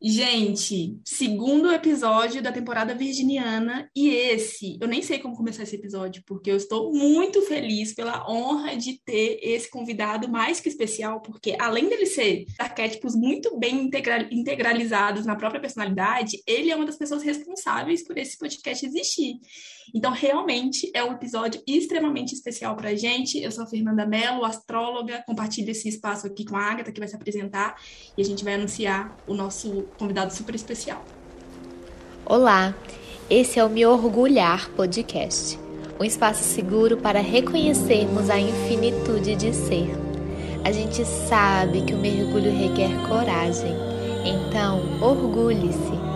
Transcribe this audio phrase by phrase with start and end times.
[0.00, 6.22] Gente, segundo episódio da temporada virginiana, e esse, eu nem sei como começar esse episódio,
[6.26, 11.56] porque eu estou muito feliz pela honra de ter esse convidado mais que especial, porque
[11.58, 13.90] além dele ser arquétipos muito bem
[14.30, 19.40] integralizados na própria personalidade, ele é uma das pessoas responsáveis por esse podcast existir.
[19.94, 23.40] Então, realmente é um episódio extremamente especial para a gente.
[23.40, 27.08] Eu sou a Fernanda Mello, astróloga, compartilho esse espaço aqui com a Agatha, que vai
[27.08, 27.80] se apresentar,
[28.16, 31.04] e a gente vai anunciar o nosso convidado super especial.
[32.24, 32.74] Olá,
[33.30, 35.58] esse é o Me Orgulhar Podcast,
[35.98, 39.90] um espaço seguro para reconhecermos a infinitude de ser.
[40.64, 43.74] A gente sabe que o mergulho requer coragem,
[44.24, 46.06] então orgulhe-se.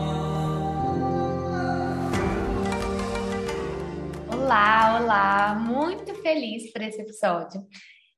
[4.32, 5.54] Olá, olá!
[5.54, 7.64] Muito feliz por esse episódio.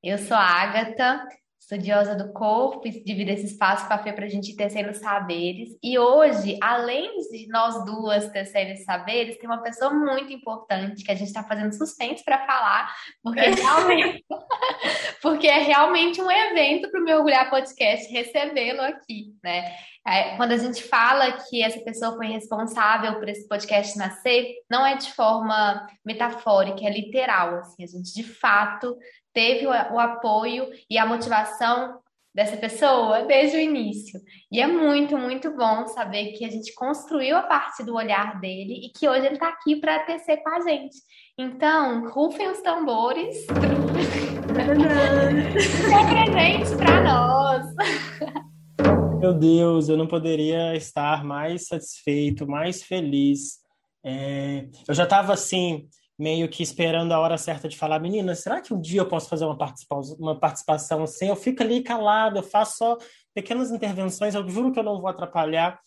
[0.03, 1.23] Eu sou a Agatha,
[1.73, 5.77] estudiosa do corpo, e divido esse espaço com a Fê para a gente tecendo saberes.
[5.81, 11.15] E hoje, além de nós duas tecendo saberes, tem uma pessoa muito importante que a
[11.15, 14.25] gente está fazendo suspense para falar, porque é realmente,
[15.21, 19.73] porque é realmente um evento para o Mergulhar Podcast recebê-lo aqui, né?
[20.05, 24.85] É, quando a gente fala que essa pessoa foi responsável por esse podcast nascer, não
[24.85, 27.59] é de forma metafórica, é literal.
[27.59, 28.97] Assim, a gente de fato
[29.33, 31.99] teve o, apoio e a motivação
[32.33, 34.19] dessa pessoa desde o início.
[34.51, 38.85] E é muito, muito bom saber que a gente construiu a partir do olhar dele
[38.85, 40.97] e que hoje ele está aqui para tecer com a gente.
[41.37, 43.37] Então, rufem os tambores.
[43.37, 43.55] Se
[46.09, 47.65] presente para nós.
[49.19, 53.59] Meu Deus, eu não poderia estar mais satisfeito, mais feliz.
[54.03, 55.87] É, eu já estava assim,
[56.23, 59.27] meio que esperando a hora certa de falar, menina, será que um dia eu posso
[59.27, 61.27] fazer uma participação, uma participação assim?
[61.27, 62.97] Eu fico ali calado, eu faço só
[63.33, 65.77] pequenas intervenções, eu juro que eu não vou atrapalhar,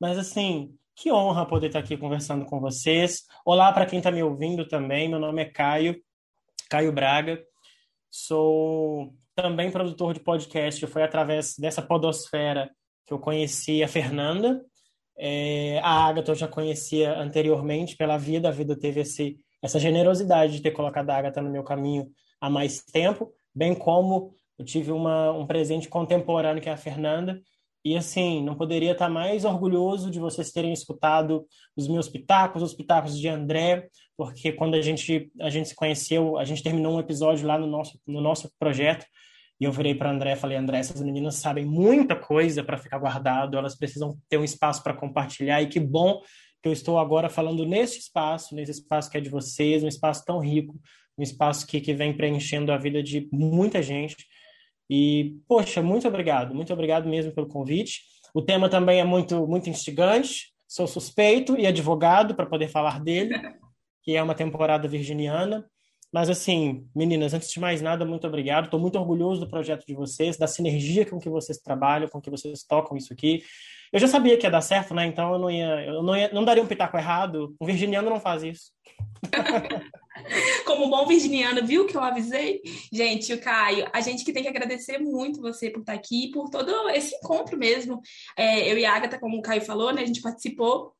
[0.00, 3.24] mas assim, que honra poder estar aqui conversando com vocês.
[3.44, 6.00] Olá para quem está me ouvindo também, meu nome é Caio,
[6.68, 7.42] Caio Braga,
[8.08, 12.70] sou também produtor de podcast, foi através dessa podosfera
[13.04, 14.64] que eu conheci a Fernanda.
[15.18, 20.54] É, a Agatha eu já conhecia anteriormente pela vida, a vida teve esse, essa generosidade
[20.54, 22.10] de ter colocado a Agatha no meu caminho
[22.40, 27.40] há mais tempo, bem como eu tive uma, um presente contemporâneo que é a Fernanda.
[27.82, 32.74] E assim, não poderia estar mais orgulhoso de vocês terem escutado os meus pitacos, os
[32.74, 33.88] pitacos de André,
[34.18, 37.66] porque quando a gente, a gente se conheceu, a gente terminou um episódio lá no
[37.66, 39.06] nosso, no nosso projeto
[39.60, 42.98] e eu virei para André e falei: André, essas meninas sabem muita coisa para ficar
[42.98, 45.60] guardado, elas precisam ter um espaço para compartilhar.
[45.60, 46.22] E que bom
[46.62, 50.24] que eu estou agora falando nesse espaço, nesse espaço que é de vocês, um espaço
[50.24, 50.78] tão rico,
[51.16, 54.16] um espaço que, que vem preenchendo a vida de muita gente.
[54.88, 58.02] E, poxa, muito obrigado, muito obrigado mesmo pelo convite.
[58.34, 60.52] O tema também é muito, muito instigante.
[60.68, 63.34] Sou suspeito e advogado para poder falar dele,
[64.02, 65.66] que é uma temporada virginiana.
[66.12, 68.64] Mas, assim, meninas, antes de mais nada, muito obrigado.
[68.64, 72.30] Estou muito orgulhoso do projeto de vocês, da sinergia com que vocês trabalham, com que
[72.30, 73.44] vocês tocam isso aqui.
[73.92, 75.06] Eu já sabia que ia dar certo, né?
[75.06, 77.54] Então eu não ia, eu não, ia, não daria um pitaco errado.
[77.60, 78.70] Um virginiano não faz isso.
[80.64, 82.60] Como bom virginiano, viu que eu avisei?
[82.92, 86.48] Gente, o Caio, a gente que tem que agradecer muito você por estar aqui, por
[86.50, 88.00] todo esse encontro mesmo.
[88.36, 90.02] É, eu e a Agatha, como o Caio falou, né?
[90.02, 90.92] A gente participou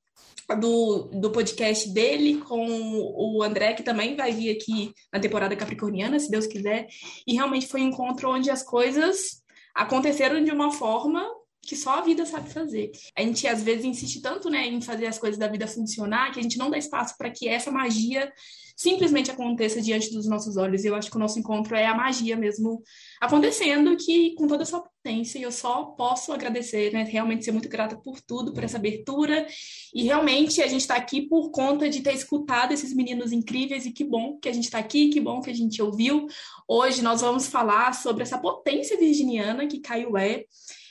[0.59, 6.19] do, do podcast dele com o André, que também vai vir aqui na temporada capricorniana,
[6.19, 6.89] se Deus quiser.
[7.27, 9.43] E realmente foi um encontro onde as coisas
[9.75, 11.25] aconteceram de uma forma
[11.70, 12.91] que só a vida sabe fazer.
[13.16, 16.41] A gente às vezes insiste tanto, né, em fazer as coisas da vida funcionar que
[16.41, 18.32] a gente não dá espaço para que essa magia
[18.76, 20.82] simplesmente aconteça diante dos nossos olhos.
[20.82, 22.82] E eu acho que o nosso encontro é a magia mesmo
[23.20, 27.04] acontecendo, que com toda a sua potência, e eu só posso agradecer, né?
[27.04, 29.47] Realmente ser muito grata por tudo, por essa abertura.
[29.94, 33.92] E realmente a gente está aqui por conta de ter escutado esses meninos incríveis, e
[33.92, 36.26] que bom que a gente está aqui, que bom que a gente ouviu.
[36.66, 40.47] Hoje nós vamos falar sobre essa potência virginiana que Caio é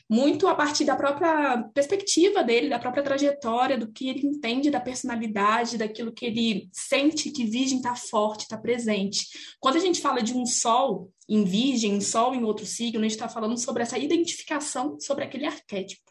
[0.09, 4.79] muito a partir da própria perspectiva dele, da própria trajetória, do que ele entende da
[4.79, 9.27] personalidade, daquilo que ele sente que Virgem está forte, está presente.
[9.59, 13.03] Quando a gente fala de um Sol em Virgem, um Sol em outro signo, a
[13.03, 16.09] gente está falando sobre essa identificação sobre aquele arquétipo.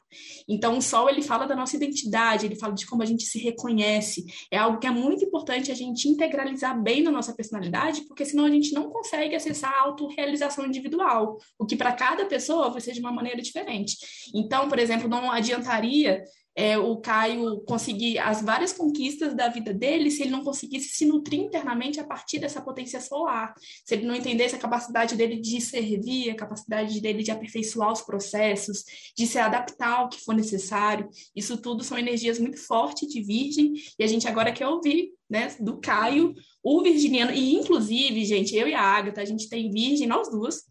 [0.49, 3.38] Então, o sol ele fala da nossa identidade, ele fala de como a gente se
[3.38, 4.25] reconhece.
[4.50, 8.44] É algo que é muito importante a gente integralizar bem na nossa personalidade, porque senão
[8.44, 12.93] a gente não consegue acessar a autorrealização individual, o que para cada pessoa vai ser
[12.93, 13.97] de uma maneira diferente.
[14.35, 16.23] Então, por exemplo, não adiantaria
[16.58, 21.06] é, o Caio conseguir as várias conquistas da vida dele se ele não conseguisse se
[21.06, 23.55] nutrir internamente a partir dessa potência solar.
[23.84, 28.02] Se ele não entendesse a capacidade dele de servir, a capacidade dele de aperfeiçoar os
[28.02, 28.82] processos,
[29.16, 31.08] de se adaptar ao que for necessário.
[31.34, 35.55] Isso tudo são energias muito fortes de Virgem, e a gente agora quer ouvir né,
[35.60, 40.08] do Caio, o virginiano, e inclusive, gente, eu e a Agatha, a gente tem Virgem,
[40.08, 40.64] nós duas,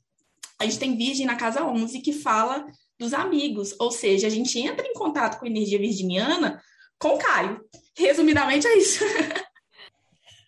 [0.59, 2.67] a gente tem Virgem na casa 11 que fala
[2.99, 6.61] dos amigos, ou seja, a gente entra em contato com a energia virginiana
[6.99, 7.61] com o Caio.
[7.95, 9.03] Resumidamente é isso.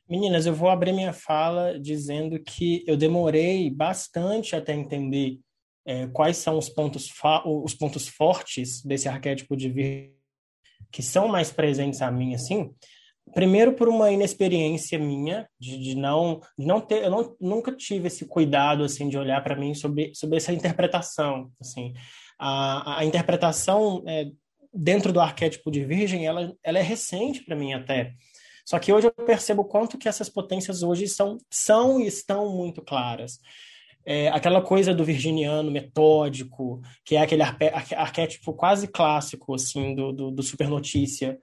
[0.09, 5.39] Meninas, eu vou abrir minha fala dizendo que eu demorei bastante até entender
[5.85, 7.07] é, quais são os pontos,
[7.45, 10.15] os pontos fortes desse arquétipo de virgem
[10.91, 12.71] que são mais presentes a mim, assim.
[13.35, 18.25] Primeiro, por uma inexperiência minha, de, de não, não ter, eu não, nunca tive esse
[18.25, 21.93] cuidado, assim, de olhar para mim sobre, sobre essa interpretação, assim
[22.39, 24.31] a, a interpretação é,
[24.73, 28.13] dentro do arquétipo de virgem, ela, ela é recente para mim até.
[28.65, 32.81] Só que hoje eu percebo quanto que essas potências hoje são, são e estão muito
[32.81, 33.39] claras.
[34.05, 40.31] É, aquela coisa do virginiano metódico, que é aquele arquétipo quase clássico, assim, do, do,
[40.31, 41.37] do supernotícia,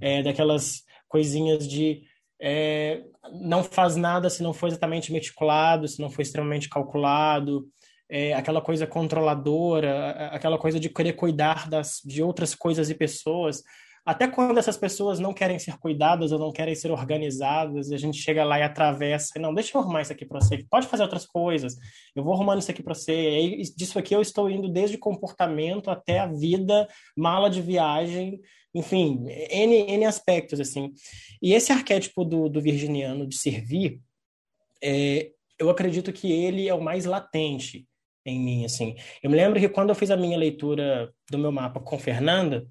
[0.00, 2.02] é, daquelas coisinhas de
[2.40, 3.02] é,
[3.32, 7.68] não faz nada se não for exatamente meticulado, se não for extremamente calculado,
[8.12, 13.62] é, aquela coisa controladora, aquela coisa de querer cuidar das, de outras coisas e pessoas.
[14.04, 18.18] Até quando essas pessoas não querem ser cuidadas ou não querem ser organizadas, a gente
[18.18, 19.40] chega lá e atravessa.
[19.40, 20.62] Não, deixa eu arrumar isso aqui para você.
[20.68, 21.74] Pode fazer outras coisas.
[22.14, 23.14] Eu vou arrumando isso aqui para você.
[23.14, 26.86] E disso aqui eu estou indo desde comportamento até a vida,
[27.16, 28.42] mala de viagem,
[28.74, 30.92] enfim, N, N aspectos, assim.
[31.40, 34.00] E esse arquétipo do, do virginiano de servir,
[34.84, 37.86] é, eu acredito que ele é o mais latente
[38.24, 38.94] em mim, assim.
[39.22, 42.66] Eu me lembro que quando eu fiz a minha leitura do meu mapa com Fernanda,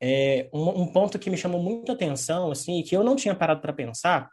[0.00, 3.34] é, um, um, ponto que me chamou muita atenção, assim, e que eu não tinha
[3.34, 4.28] parado para pensar,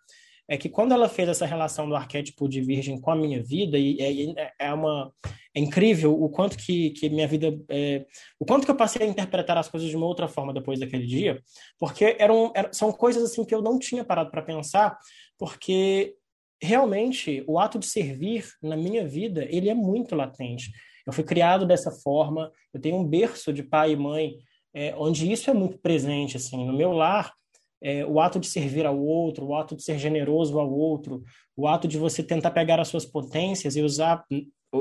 [0.47, 3.77] é que quando ela fez essa relação do arquétipo de virgem com a minha vida,
[3.77, 5.13] e é, é uma
[5.53, 8.05] é incrível o quanto que, que minha vida, é,
[8.39, 11.05] o quanto que eu passei a interpretar as coisas de uma outra forma depois daquele
[11.05, 11.41] dia,
[11.79, 14.97] porque eram, eram são coisas assim que eu não tinha parado para pensar,
[15.37, 16.15] porque
[16.61, 20.71] realmente o ato de servir na minha vida ele é muito latente.
[21.05, 22.51] Eu fui criado dessa forma.
[22.73, 24.35] Eu tenho um berço de pai e mãe
[24.73, 26.37] é, onde isso é muito presente.
[26.37, 27.33] Assim, no meu lar,
[27.81, 31.23] é, o ato de servir ao outro, o ato de ser generoso ao outro,
[31.55, 34.23] o ato de você tentar pegar as suas potências e usar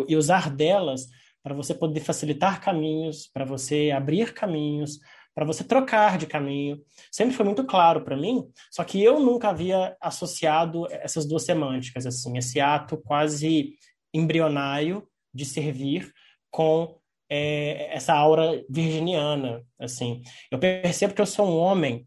[0.07, 1.07] e usar delas
[1.43, 4.99] para você poder facilitar caminhos, para você abrir caminhos,
[5.39, 6.83] para você trocar de caminho.
[7.13, 8.43] Sempre foi muito claro para mim,
[8.73, 13.75] só que eu nunca havia associado essas duas semânticas, assim, esse ato quase
[14.13, 16.13] embrionário de servir
[16.51, 16.99] com
[17.31, 20.23] é, essa aura virginiana, assim.
[20.51, 22.05] Eu percebo que eu sou um homem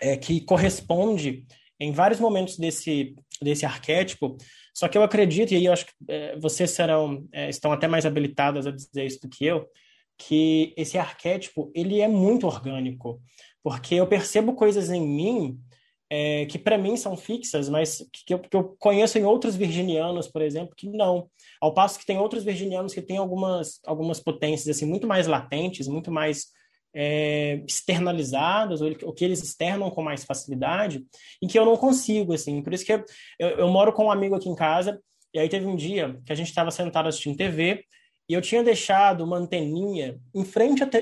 [0.00, 1.44] é, que corresponde
[1.78, 4.38] em vários momentos desse desse arquétipo,
[4.72, 7.86] só que eu acredito e aí eu acho que é, vocês serão é, estão até
[7.86, 9.68] mais habilitadas a dizer isso do que eu
[10.18, 13.20] que esse arquétipo ele é muito orgânico,
[13.62, 15.58] porque eu percebo coisas em mim
[16.14, 20.28] é, que para mim são fixas, mas que eu, que eu, conheço em outros virginianos,
[20.28, 21.26] por exemplo, que não.
[21.58, 25.88] Ao passo que tem outros virginianos que têm algumas, algumas potências assim muito mais latentes,
[25.88, 26.48] muito mais
[26.94, 31.02] é, externalizadas, ou, ou, que eles externam com mais facilidade,
[31.40, 32.62] e que eu não consigo, assim.
[32.62, 33.04] Por isso que eu,
[33.38, 35.00] eu, eu moro com um amigo aqui em casa,
[35.32, 37.86] e aí teve um dia que a gente estava sentado assistindo TV,
[38.28, 40.98] e eu tinha deixado uma anteninha em frente te...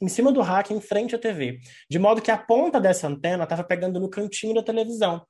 [0.00, 3.44] em cima do rack, em frente à TV, de modo que a ponta dessa antena
[3.44, 5.22] estava pegando no cantinho da televisão.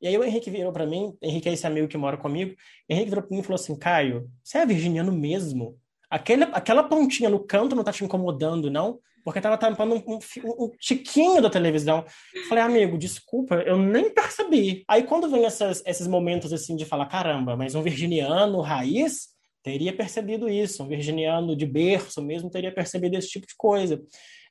[0.00, 2.54] E aí o Henrique virou para mim, Henrique é esse amigo que mora comigo,
[2.88, 5.78] Henrique virou para mim e falou assim, Caio, você é virginiano mesmo?
[6.10, 8.98] Aquele, aquela pontinha no canto não tá te incomodando, não?
[9.24, 12.04] Porque tava tampando um, um, um tiquinho da televisão.
[12.48, 14.84] Falei, amigo, desculpa, eu nem percebi.
[14.86, 19.33] Aí quando vem essas, esses momentos assim de falar, caramba, mas um virginiano raiz
[19.64, 24.00] teria percebido isso, um virginiano de berço mesmo teria percebido esse tipo de coisa.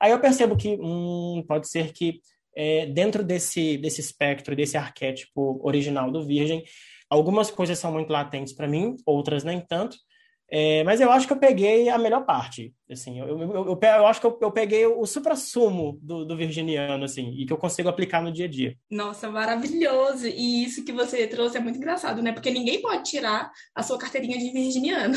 [0.02, 2.20] Aí eu percebo que hum, pode ser que
[2.58, 6.64] é, dentro desse, desse espectro, desse arquétipo original do virgem,
[7.10, 9.96] algumas coisas são muito latentes para mim, outras nem tanto,
[10.52, 12.74] é, mas eu acho que eu peguei a melhor parte.
[12.92, 17.06] Assim, eu, eu, eu, eu acho que eu, eu peguei o supra-sumo do, do, virginiano,
[17.06, 18.76] assim, e que eu consigo aplicar no dia a dia.
[18.92, 20.28] Nossa, maravilhoso!
[20.28, 22.34] E isso que você trouxe é muito engraçado, né?
[22.34, 25.16] Porque ninguém pode tirar a sua carteirinha de virginiano.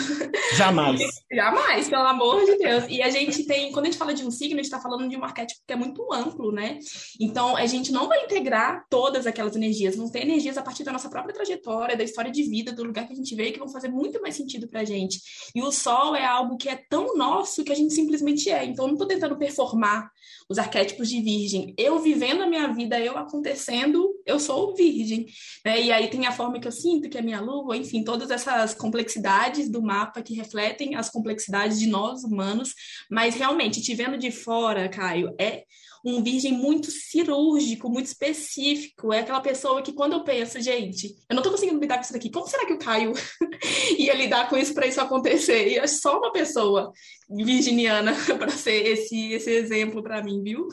[0.55, 1.01] Jamais.
[1.31, 2.85] Jamais, pelo amor de Deus.
[2.89, 5.09] E a gente tem, quando a gente fala de um signo, a gente está falando
[5.09, 6.79] de um arquétipo que é muito amplo, né?
[7.21, 10.93] Então, a gente não vai integrar todas aquelas energias, vão ter energias a partir da
[10.93, 13.69] nossa própria trajetória, da história de vida, do lugar que a gente veio, que vão
[13.69, 15.21] fazer muito mais sentido pra gente.
[15.53, 18.65] E o sol é algo que é tão nosso nosso que a gente simplesmente é.
[18.65, 20.11] Então, eu não estou tentando performar
[20.49, 21.75] os arquétipos de virgem.
[21.79, 25.27] Eu vivendo a minha vida, eu acontecendo, eu sou virgem.
[25.65, 25.83] Né?
[25.83, 28.31] E aí tem a forma que eu sinto, que é a minha lua, enfim, todas
[28.31, 32.75] essas complexidades do mapa que refletem as complexidades de nós humanos.
[33.11, 35.65] Mas realmente, te vendo de fora, Caio, é
[36.07, 39.13] um virgem muito cirúrgico, muito específico.
[39.13, 42.13] É aquela pessoa que, quando eu penso, gente, eu não tô conseguindo lidar com isso
[42.13, 43.13] daqui, como será que o Caio
[43.99, 45.69] ia lidar com isso para isso acontecer?
[45.69, 46.93] E é só uma pessoa
[47.29, 50.69] virginiana para ser esse, esse exemplo para mim, viu?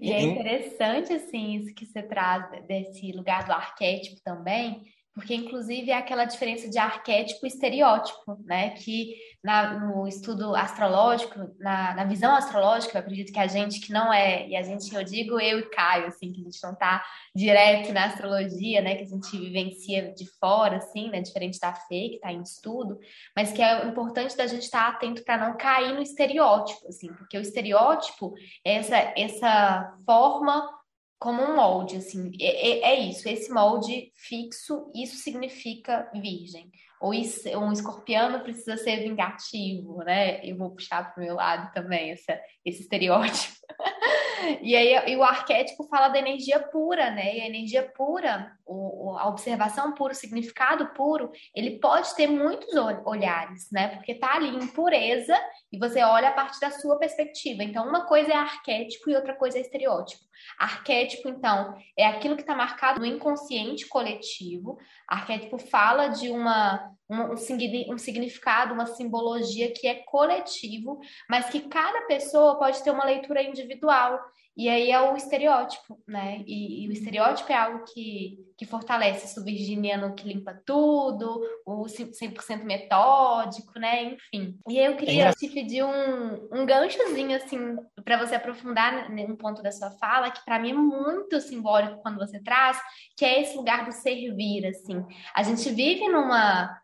[0.00, 4.82] E é interessante, assim, isso que você traz desse lugar do arquétipo também,
[5.14, 8.70] porque inclusive é aquela diferença de arquétipo e estereótipo, né?
[8.70, 9.14] Que
[9.44, 14.12] na, no estudo astrológico, na, na, visão astrológica, eu acredito que a gente que não
[14.12, 17.04] é, e a gente, eu digo eu e Caio, assim, que a gente não está
[17.34, 18.94] direto na astrologia, né?
[18.94, 21.20] Que a gente vivencia de fora, assim, né?
[21.20, 22.98] Diferente da Fê, que está em estudo,
[23.36, 27.12] mas que é importante da gente estar tá atento para não cair no estereótipo, assim,
[27.12, 28.32] porque o estereótipo
[28.64, 30.81] é essa, essa forma
[31.22, 36.68] como um molde, assim, é, é, isso, esse molde fixo, isso significa virgem.
[37.00, 40.44] Ou isso, um escorpiano precisa ser vingativo, né?
[40.44, 43.54] Eu vou puxar para o meu lado também essa, esse estereótipo.
[44.62, 47.36] e aí e o arquétipo fala da energia pura, né?
[47.36, 52.74] E a energia pura, o, a observação pura, o significado puro, ele pode ter muitos
[53.04, 53.94] olhares, né?
[53.94, 55.36] Porque tá ali em pureza
[55.72, 57.62] e você olha a partir da sua perspectiva.
[57.62, 60.31] Então, uma coisa é arquétipo e outra coisa é estereótipo.
[60.58, 64.78] Arquétipo, então, é aquilo que está marcado no inconsciente coletivo.
[65.08, 72.06] Arquétipo fala de uma um, um, significado, uma simbologia que é coletivo, mas que cada
[72.06, 74.18] pessoa pode ter uma leitura individual.
[74.54, 76.42] E aí é o estereótipo, né?
[76.46, 81.84] E, e, o estereótipo é algo que, que fortalece isso virginiano que limpa tudo, o
[81.84, 84.14] 100% metódico, né?
[84.32, 84.58] Enfim.
[84.68, 85.32] E aí eu queria é.
[85.32, 90.44] te pedir um, um ganchozinho, assim, para você aprofundar um ponto da sua fala, que
[90.44, 92.78] para mim é muito simbólico quando você traz,
[93.16, 95.02] que é esse lugar do servir, assim.
[95.34, 96.78] A gente vive numa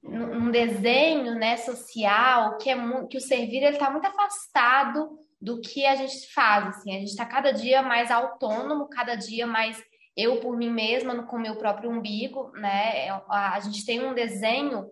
[0.00, 2.76] num desenho né, social que é
[3.08, 6.94] que o servir ele está muito afastado do que a gente faz assim.
[6.94, 9.82] A gente está cada dia mais autônomo cada dia mais
[10.16, 13.08] eu por mim mesma com o meu próprio umbigo né?
[13.28, 14.90] A gente tem um desenho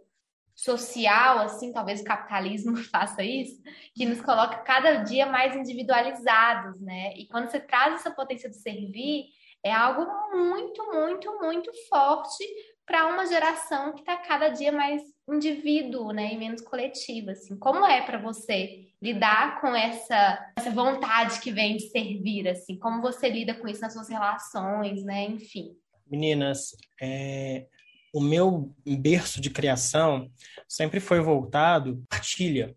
[0.55, 3.61] social assim talvez o capitalismo faça isso
[3.95, 7.13] que nos coloca cada dia mais individualizados né?
[7.17, 9.27] E quando você traz essa potência do servir
[9.65, 12.45] é algo muito muito muito forte
[12.87, 17.57] para uma geração que está cada dia mais indivíduo, né, e menos coletiva, assim.
[17.59, 22.79] Como é para você lidar com essa, essa vontade que vem de servir, assim?
[22.79, 25.77] Como você lida com isso nas suas relações, né, enfim?
[26.09, 27.67] Meninas, é,
[28.15, 30.31] o meu berço de criação
[30.69, 32.75] sempre foi voltado à partilha.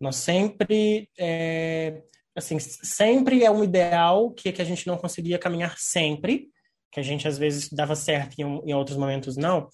[0.00, 2.00] Nós sempre, é,
[2.34, 6.48] assim, sempre é um ideal que, que a gente não conseguia caminhar sempre,
[6.92, 9.68] que a gente às vezes dava certo e em, em outros momentos não,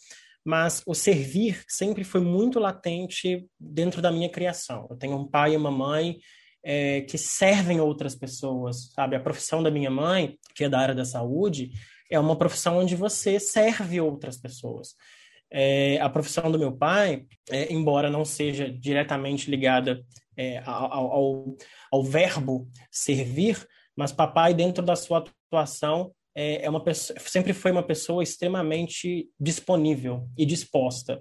[0.45, 4.87] mas o servir sempre foi muito latente dentro da minha criação.
[4.89, 6.19] Eu tenho um pai e uma mãe
[6.65, 9.17] é, que servem outras pessoas, sabe?
[9.17, 11.71] A profissão da minha mãe, que é da área da saúde,
[12.11, 14.95] é uma profissão onde você serve outras pessoas.
[15.51, 20.03] É, a profissão do meu pai, é, embora não seja diretamente ligada
[20.37, 21.57] é, ao, ao,
[21.91, 27.73] ao verbo servir, mas papai, dentro da sua atuação, é, é uma pessoa, sempre foi
[27.73, 31.21] uma pessoa extremamente disponível e disposta.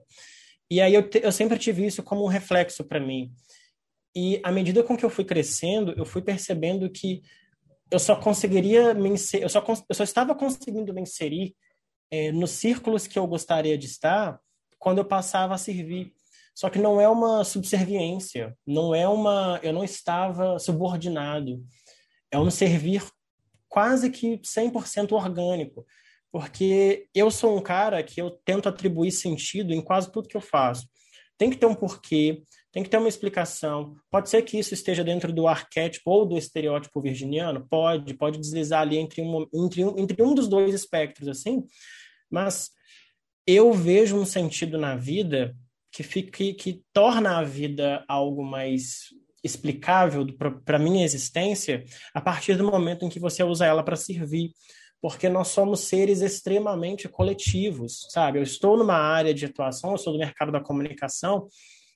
[0.70, 3.34] E aí eu, te, eu sempre tive isso como um reflexo para mim.
[4.16, 7.24] E à medida com que eu fui crescendo, eu fui percebendo que
[7.90, 11.56] eu só conseguiria me eu só, eu só estava conseguindo me inserir
[12.12, 14.40] é, nos círculos que eu gostaria de estar
[14.78, 16.14] quando eu passava a servir.
[16.54, 21.64] Só que não é uma subserviência, não é uma, eu não estava subordinado.
[22.32, 23.02] É um servir
[23.68, 25.86] quase que 100% orgânico,
[26.32, 30.42] porque eu sou um cara que eu tento atribuir sentido em quase tudo que eu
[30.42, 30.88] faço.
[31.38, 33.96] Tem que ter um porquê, tem que ter uma explicação.
[34.10, 37.66] Pode ser que isso esteja dentro do arquétipo ou do estereótipo virginiano?
[37.70, 41.64] Pode, pode deslizar ali entre um, entre um, entre um dos dois espectros, assim.
[42.30, 42.72] Mas
[43.46, 45.56] eu vejo um sentido na vida
[45.92, 49.08] que, fique, que torna a vida algo mais
[49.48, 50.26] explicável
[50.64, 54.52] para a minha existência a partir do momento em que você usa ela para servir.
[55.02, 58.40] Porque nós somos seres extremamente coletivos, sabe?
[58.40, 61.48] Eu estou numa área de atuação, eu sou do mercado da comunicação.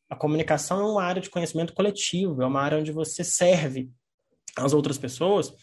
[0.10, 3.90] A comunicação é uma área de conhecimento coletivo, é uma área onde você serve
[4.58, 5.54] as outras pessoas.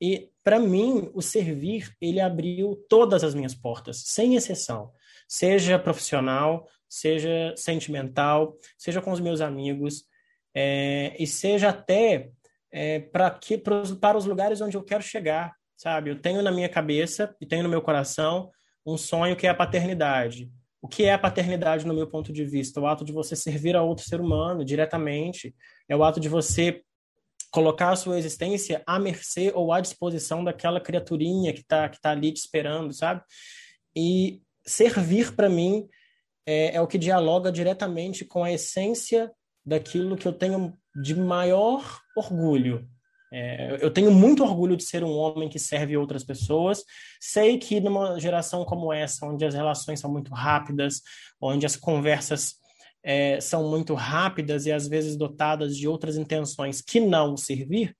[0.00, 4.92] E para mim, o servir, ele abriu todas as minhas portas, sem exceção.
[5.26, 10.04] Seja profissional, seja sentimental, seja com os meus amigos,
[10.58, 12.30] é, e seja até
[12.72, 16.10] é, para que para os lugares onde eu quero chegar, sabe?
[16.10, 18.50] Eu tenho na minha cabeça e tenho no meu coração
[18.84, 20.50] um sonho que é a paternidade.
[20.80, 22.80] O que é a paternidade no meu ponto de vista?
[22.80, 25.54] O ato de você servir a outro ser humano diretamente,
[25.86, 26.82] é o ato de você
[27.50, 32.12] colocar a sua existência à mercê ou à disposição daquela criaturinha que está que tá
[32.12, 33.20] ali te esperando, sabe?
[33.94, 35.86] E servir para mim
[36.46, 39.30] é, é o que dialoga diretamente com a essência
[39.66, 42.88] daquilo que eu tenho de maior orgulho.
[43.32, 46.84] É, eu tenho muito orgulho de ser um homem que serve outras pessoas.
[47.20, 51.02] Sei que numa geração como essa, onde as relações são muito rápidas,
[51.40, 52.54] onde as conversas
[53.02, 57.96] é, são muito rápidas e às vezes dotadas de outras intenções que não servir,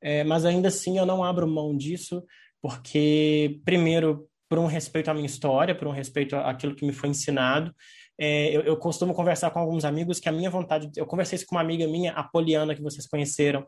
[0.00, 2.22] é, mas ainda assim eu não abro mão disso,
[2.62, 7.10] porque, primeiro, por um respeito à minha história, por um respeito àquilo que me foi
[7.10, 7.74] ensinado.
[8.18, 10.90] É, eu, eu, costumo conversar com alguns amigos que a minha vontade.
[10.96, 13.64] Eu conversei isso com uma amiga minha, a Poliana, que vocês conheceram.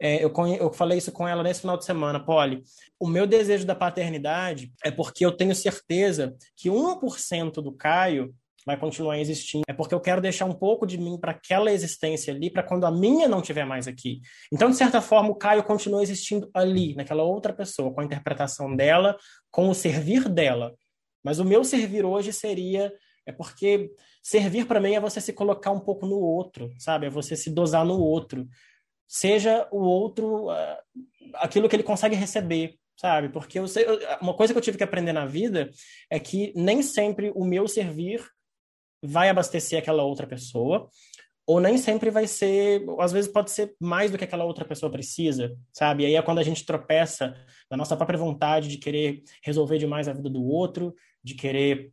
[0.00, 2.62] É, eu, eu falei isso com ela nesse final de semana, Poli.
[3.00, 8.76] O meu desejo da paternidade é porque eu tenho certeza que 1% do Caio vai
[8.76, 9.64] continuar existindo.
[9.66, 12.84] É porque eu quero deixar um pouco de mim para aquela existência ali, para quando
[12.84, 14.20] a minha não estiver mais aqui.
[14.52, 18.76] Então, de certa forma, o Caio continua existindo ali, naquela outra pessoa, com a interpretação
[18.76, 19.16] dela,
[19.50, 20.74] com o servir dela.
[21.24, 22.92] Mas o meu servir hoje seria
[23.28, 23.92] é porque
[24.22, 27.06] servir para mim é você se colocar um pouco no outro, sabe?
[27.06, 28.48] É você se dosar no outro.
[29.06, 30.76] Seja o outro uh,
[31.34, 33.28] aquilo que ele consegue receber, sabe?
[33.28, 33.84] Porque eu sei,
[34.22, 35.70] uma coisa que eu tive que aprender na vida
[36.10, 38.26] é que nem sempre o meu servir
[39.02, 40.88] vai abastecer aquela outra pessoa,
[41.46, 44.90] ou nem sempre vai ser, às vezes pode ser mais do que aquela outra pessoa
[44.90, 46.02] precisa, sabe?
[46.02, 47.34] E aí é quando a gente tropeça
[47.70, 51.92] na nossa própria vontade de querer resolver demais a vida do outro, de querer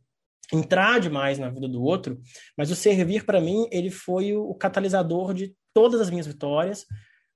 [0.52, 2.20] entrar demais na vida do outro,
[2.56, 6.86] mas o servir para mim, ele foi o catalisador de todas as minhas vitórias,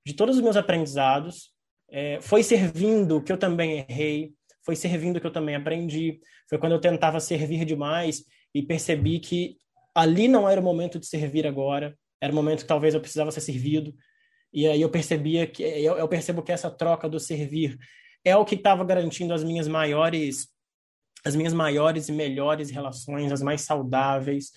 [0.05, 1.51] de todos os meus aprendizados,
[1.91, 4.33] é, foi servindo que eu também errei,
[4.65, 8.23] foi servindo que eu também aprendi, foi quando eu tentava servir demais
[8.55, 9.57] e percebi que
[9.93, 13.31] ali não era o momento de servir agora, era o momento que talvez eu precisava
[13.31, 13.93] ser servido.
[14.53, 17.77] E aí eu percebia que eu, eu percebo que essa troca do servir
[18.23, 20.47] é o que estava garantindo as minhas maiores
[21.25, 24.51] as minhas maiores e melhores relações, as mais saudáveis.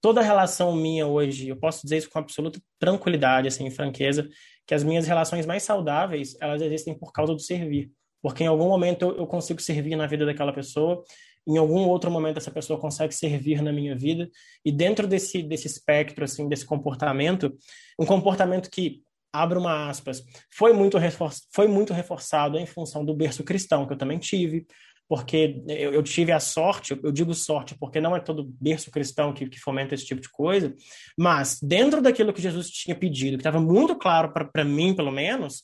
[0.00, 4.28] Toda relação minha hoje, eu posso dizer isso com absoluta tranquilidade, assim, franqueza,
[4.66, 7.90] que as minhas relações mais saudáveis, elas existem por causa do servir.
[8.22, 11.02] Porque em algum momento eu, consigo servir na vida daquela pessoa
[11.46, 14.30] em algum outro momento essa pessoa consegue servir na minha vida
[14.64, 17.54] e dentro desse desse espectro assim desse comportamento
[17.98, 20.96] um comportamento que abro uma aspas foi muito
[21.52, 24.66] foi muito reforçado em função do berço cristão que eu também tive
[25.08, 29.32] porque eu, eu tive a sorte eu digo sorte porque não é todo berço cristão
[29.32, 30.74] que, que fomenta esse tipo de coisa
[31.18, 35.62] mas dentro daquilo que Jesus tinha pedido que estava muito claro para mim pelo menos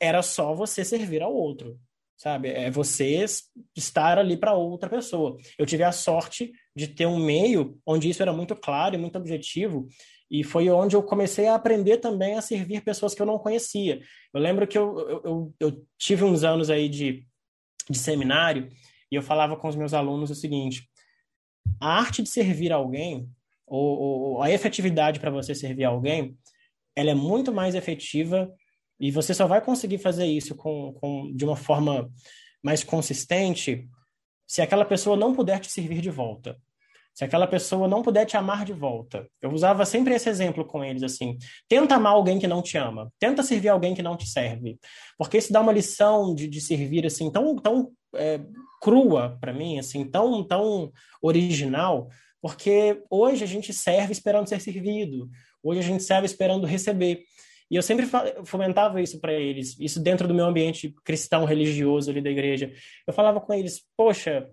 [0.00, 1.78] era só você servir ao outro
[2.16, 2.48] sabe?
[2.48, 3.24] É você
[3.76, 5.36] estar ali para outra pessoa.
[5.58, 9.18] Eu tive a sorte de ter um meio onde isso era muito claro e muito
[9.18, 9.86] objetivo,
[10.30, 14.00] e foi onde eu comecei a aprender também a servir pessoas que eu não conhecia.
[14.32, 17.26] Eu lembro que eu, eu, eu, eu tive uns anos aí de,
[17.88, 18.68] de seminário,
[19.10, 20.88] e eu falava com os meus alunos o seguinte:
[21.80, 23.28] a arte de servir alguém,
[23.66, 26.36] ou, ou a efetividade para você servir alguém,
[26.96, 28.52] ela é muito mais efetiva
[28.98, 32.10] e você só vai conseguir fazer isso com, com, de uma forma
[32.62, 33.88] mais consistente
[34.46, 36.58] se aquela pessoa não puder te servir de volta.
[37.14, 39.28] Se aquela pessoa não puder te amar de volta.
[39.40, 41.38] Eu usava sempre esse exemplo com eles, assim.
[41.68, 43.12] Tenta amar alguém que não te ama.
[43.20, 44.78] Tenta servir alguém que não te serve.
[45.16, 48.40] Porque isso dá uma lição de, de servir, assim, tão, tão é,
[48.82, 52.08] crua para mim, assim, tão, tão original.
[52.42, 55.30] Porque hoje a gente serve esperando ser servido.
[55.62, 57.22] Hoje a gente serve esperando receber.
[57.70, 58.06] E eu sempre
[58.44, 62.72] fomentava isso para eles, isso dentro do meu ambiente cristão religioso ali da igreja.
[63.06, 64.50] Eu falava com eles: "Poxa,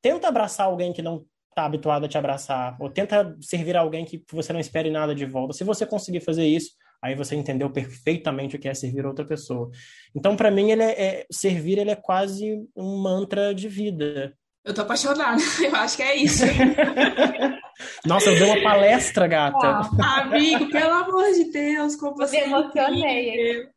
[0.00, 1.26] tenta abraçar alguém que não
[1.58, 5.26] está habituado a te abraçar, ou tenta servir alguém que você não espere nada de
[5.26, 5.52] volta.
[5.52, 6.70] Se você conseguir fazer isso,
[7.02, 9.70] aí você entendeu perfeitamente o que é servir outra pessoa.
[10.14, 14.32] Então, para mim, ele é, é, servir ele é quase um mantra de vida.
[14.64, 16.44] Eu tô apaixonada, eu acho que é isso.
[18.04, 19.88] Nossa, eu dei uma palestra, gata.
[20.00, 22.40] Ah, amigo, pelo amor de Deus, como você.
[22.40, 23.68] Me emocionei.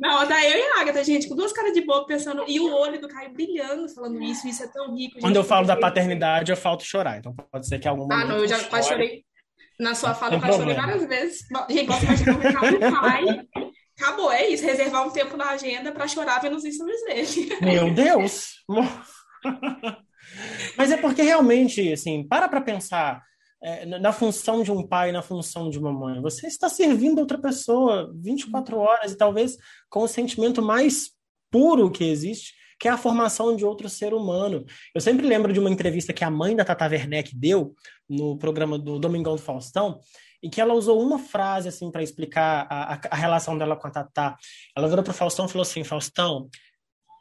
[0.00, 2.44] Não, da eu e a Agatha, gente, com duas caras de boca pensando.
[2.46, 5.14] E o olho do Caio brilhando, falando isso, isso é tão rico.
[5.14, 7.18] Gente, Quando eu falo da paternidade, eu falto chorar.
[7.18, 9.24] Então pode ser que algum Ah, não, eu já quase chorei.
[9.78, 11.46] Na sua fala, eu chorei várias vezes.
[11.70, 13.24] Gente, posso imaginar o recado do pai.
[14.00, 14.64] Acabou, é isso.
[14.64, 17.56] Reservar um tempo na agenda para chorar vendo os stories dele.
[17.60, 18.64] Meu Deus!
[20.76, 23.22] Mas é porque realmente, assim, para para pensar
[23.62, 26.20] é, na função de um pai, na função de uma mãe.
[26.20, 29.56] Você está servindo outra pessoa 24 horas e talvez
[29.88, 31.10] com o sentimento mais
[31.50, 34.64] puro que existe, que é a formação de outro ser humano.
[34.94, 37.74] Eu sempre lembro de uma entrevista que a mãe da Tata Werneck deu
[38.08, 40.00] no programa do Domingão do Faustão,
[40.40, 43.88] em que ela usou uma frase assim para explicar a, a, a, relação dela com
[43.88, 44.36] a Tatá.
[44.76, 46.48] Ela virou para o Faustão e falou assim: Faustão,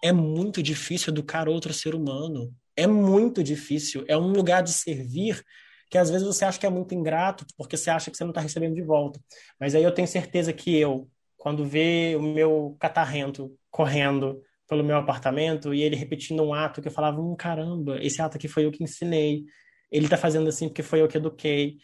[0.04, 2.54] é muito difícil educar outro ser humano.
[2.76, 4.06] É muito difícil.
[4.08, 5.44] É um lugar de servir
[5.90, 8.32] que às vezes você acha que é muito ingrato porque você acha que você não
[8.32, 9.20] está recebendo de volta.
[9.60, 14.98] Mas aí eu tenho certeza que eu, quando vê o meu catarrento correndo pelo meu
[14.98, 18.66] apartamento e ele repetindo um ato que eu falava, hum, caramba, esse ato aqui foi
[18.66, 19.46] eu que ensinei.
[19.90, 21.78] Ele está fazendo assim porque foi eu que eduquei.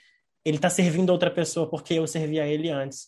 [0.43, 3.07] Ele está servindo outra pessoa porque eu servi a ele antes.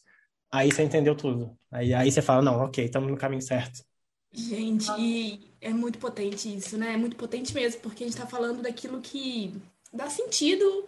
[0.49, 1.57] Aí você entendeu tudo.
[1.69, 3.83] Aí, aí você fala, não, ok, estamos no caminho certo.
[4.31, 6.93] Gente, é muito potente isso, né?
[6.93, 9.53] É muito potente mesmo, porque a gente está falando daquilo que
[9.95, 10.87] dá sentido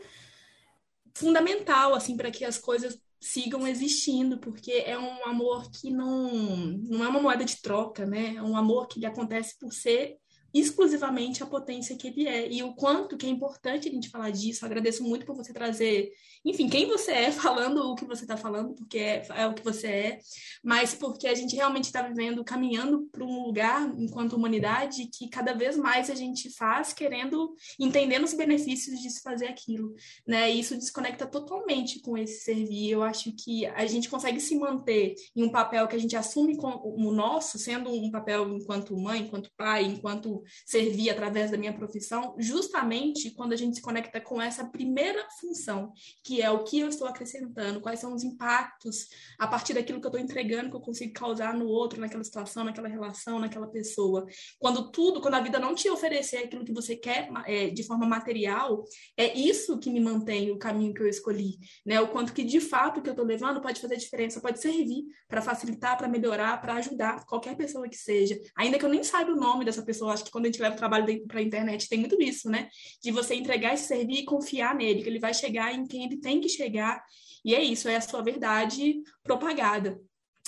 [1.15, 7.03] fundamental, assim, para que as coisas sigam existindo, porque é um amor que não, não
[7.03, 8.35] é uma moeda de troca, né?
[8.35, 10.17] É um amor que acontece por ser
[10.53, 12.51] exclusivamente a potência que ele é.
[12.51, 14.63] E o quanto que é importante a gente falar disso.
[14.63, 16.11] Eu agradeço muito por você trazer,
[16.49, 19.63] enfim, quem você é, falando o que você está falando, porque é, é, o que
[19.63, 20.19] você é,
[20.63, 25.53] mas porque a gente realmente está vivendo, caminhando para um lugar, enquanto humanidade, que cada
[25.53, 29.93] vez mais a gente faz querendo, entendendo os benefícios de se fazer aquilo.
[30.25, 30.51] Né?
[30.51, 32.91] E isso desconecta totalmente com esse servir.
[32.91, 36.55] Eu acho que a gente consegue se manter em um papel que a gente assume
[36.55, 42.35] como nosso, sendo um papel enquanto mãe, enquanto pai, enquanto servir através da minha profissão,
[42.37, 45.91] justamente quando a gente se conecta com essa primeira função,
[46.23, 50.05] que é o que eu estou acrescentando, quais são os impactos a partir daquilo que
[50.05, 54.25] eu estou entregando que eu consigo causar no outro, naquela situação, naquela relação, naquela pessoa.
[54.59, 58.05] Quando tudo, quando a vida não te oferecer aquilo que você quer é, de forma
[58.05, 58.83] material,
[59.15, 62.01] é isso que me mantém o caminho que eu escolhi, né?
[62.01, 65.05] O quanto que de fato o que eu estou levando pode fazer diferença, pode servir
[65.27, 69.31] para facilitar, para melhorar, para ajudar qualquer pessoa que seja, ainda que eu nem saiba
[69.31, 71.87] o nome dessa pessoa, acho que quando a gente leva o trabalho para a internet,
[71.89, 72.67] tem muito isso, né?
[73.01, 76.17] De você entregar esse serviço e confiar nele, que ele vai chegar em quem ele
[76.27, 77.01] tem que chegar.
[77.43, 79.97] E é isso, é a sua verdade propagada.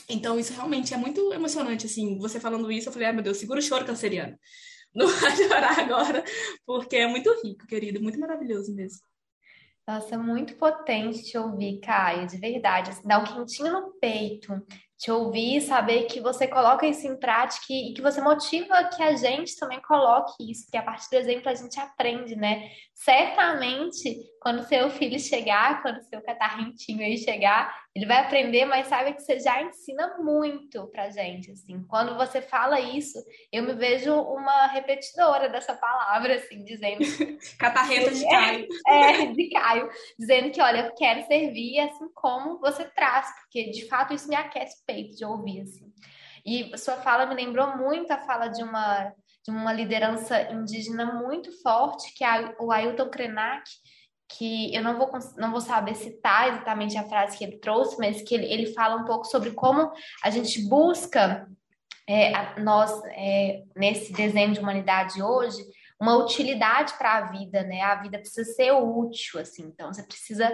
[0.10, 3.38] Então, isso realmente é muito emocionante, assim, você falando isso, eu falei, ah, meu Deus,
[3.38, 4.38] segura o choro canceriano.
[4.94, 6.24] Não vai chorar agora,
[6.65, 9.00] porque é muito rico, querido, muito maravilhoso mesmo.
[9.88, 12.89] Nossa, muito potente te ouvir, Caio, de verdade.
[12.89, 14.54] Assim, dá um quentinho no peito
[15.00, 19.16] te ouvir, saber que você coloca isso em prática e que você motiva que a
[19.16, 22.70] gente também coloque isso, que a partir do exemplo a gente aprende, né?
[22.94, 29.14] Certamente, quando seu filho chegar, quando seu catarrentinho aí chegar, ele vai aprender, mas sabe
[29.14, 31.82] que você já ensina muito pra gente, assim.
[31.88, 33.18] Quando você fala isso,
[33.52, 37.00] eu me vejo uma repetidora dessa palavra, assim, dizendo...
[37.58, 38.68] Catarreta de Caio.
[38.88, 39.90] É, é, de Caio.
[40.18, 44.36] Dizendo que, olha, eu quero servir assim como você traz, porque, de fato, isso me
[44.36, 45.91] aquece o peito de ouvir, assim.
[46.45, 51.49] E sua fala me lembrou muito a fala de uma de uma liderança indígena muito
[51.62, 53.63] forte, que é o Ailton Krenak,
[54.28, 58.21] que eu não vou, não vou saber citar exatamente a frase que ele trouxe, mas
[58.21, 59.91] que ele, ele fala um pouco sobre como
[60.23, 61.47] a gente busca,
[62.08, 65.63] é, nós, é, nesse desenho de humanidade hoje,
[65.99, 67.82] uma utilidade para a vida, né?
[67.82, 70.49] A vida precisa ser útil, assim, então você precisa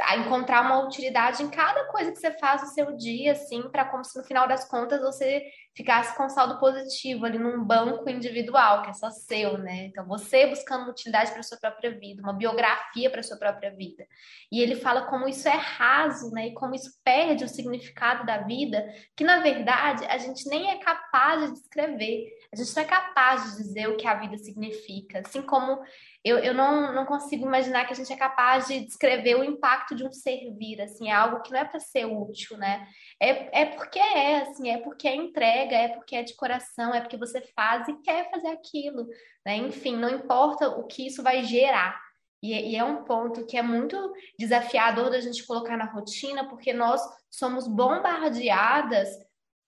[0.00, 3.84] a encontrar uma utilidade em cada coisa que você faz no seu dia, assim, para
[3.84, 5.42] como se no final das contas você
[5.76, 9.84] ficasse com saldo positivo ali num banco individual, que é só seu, né?
[9.86, 14.06] Então você buscando utilidade para sua própria vida, uma biografia para sua própria vida.
[14.50, 16.48] E ele fala como isso é raso, né?
[16.48, 20.78] E como isso perde o significado da vida, que na verdade a gente nem é
[20.78, 22.24] capaz de descrever.
[22.50, 25.78] A gente não é capaz de dizer o que a vida significa, assim como
[26.26, 29.94] eu, eu não, não consigo imaginar que a gente é capaz de descrever o impacto
[29.94, 32.84] de um servir, assim, é algo que não é para ser útil, né?
[33.22, 37.00] É, é porque é, assim, é porque é entrega, é porque é de coração, é
[37.00, 39.06] porque você faz e quer fazer aquilo,
[39.44, 39.56] né?
[39.56, 42.00] Enfim, não importa o que isso vai gerar.
[42.42, 43.96] E, e é um ponto que é muito
[44.38, 47.00] desafiador da gente colocar na rotina, porque nós
[47.30, 49.08] somos bombardeadas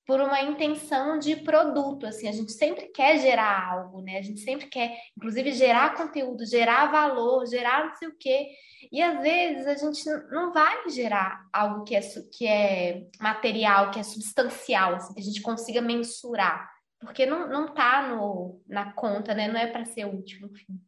[0.09, 4.17] por uma intenção de produto, assim, a gente sempre quer gerar algo, né?
[4.17, 8.49] A gente sempre quer, inclusive, gerar conteúdo, gerar valor, gerar não sei o quê.
[8.91, 12.01] E às vezes a gente não vai gerar algo que é,
[12.33, 17.75] que é material, que é substancial, assim, que a gente consiga mensurar, porque não, não
[17.75, 19.47] tá no, na conta, né?
[19.47, 20.81] Não é para ser útil, no fim.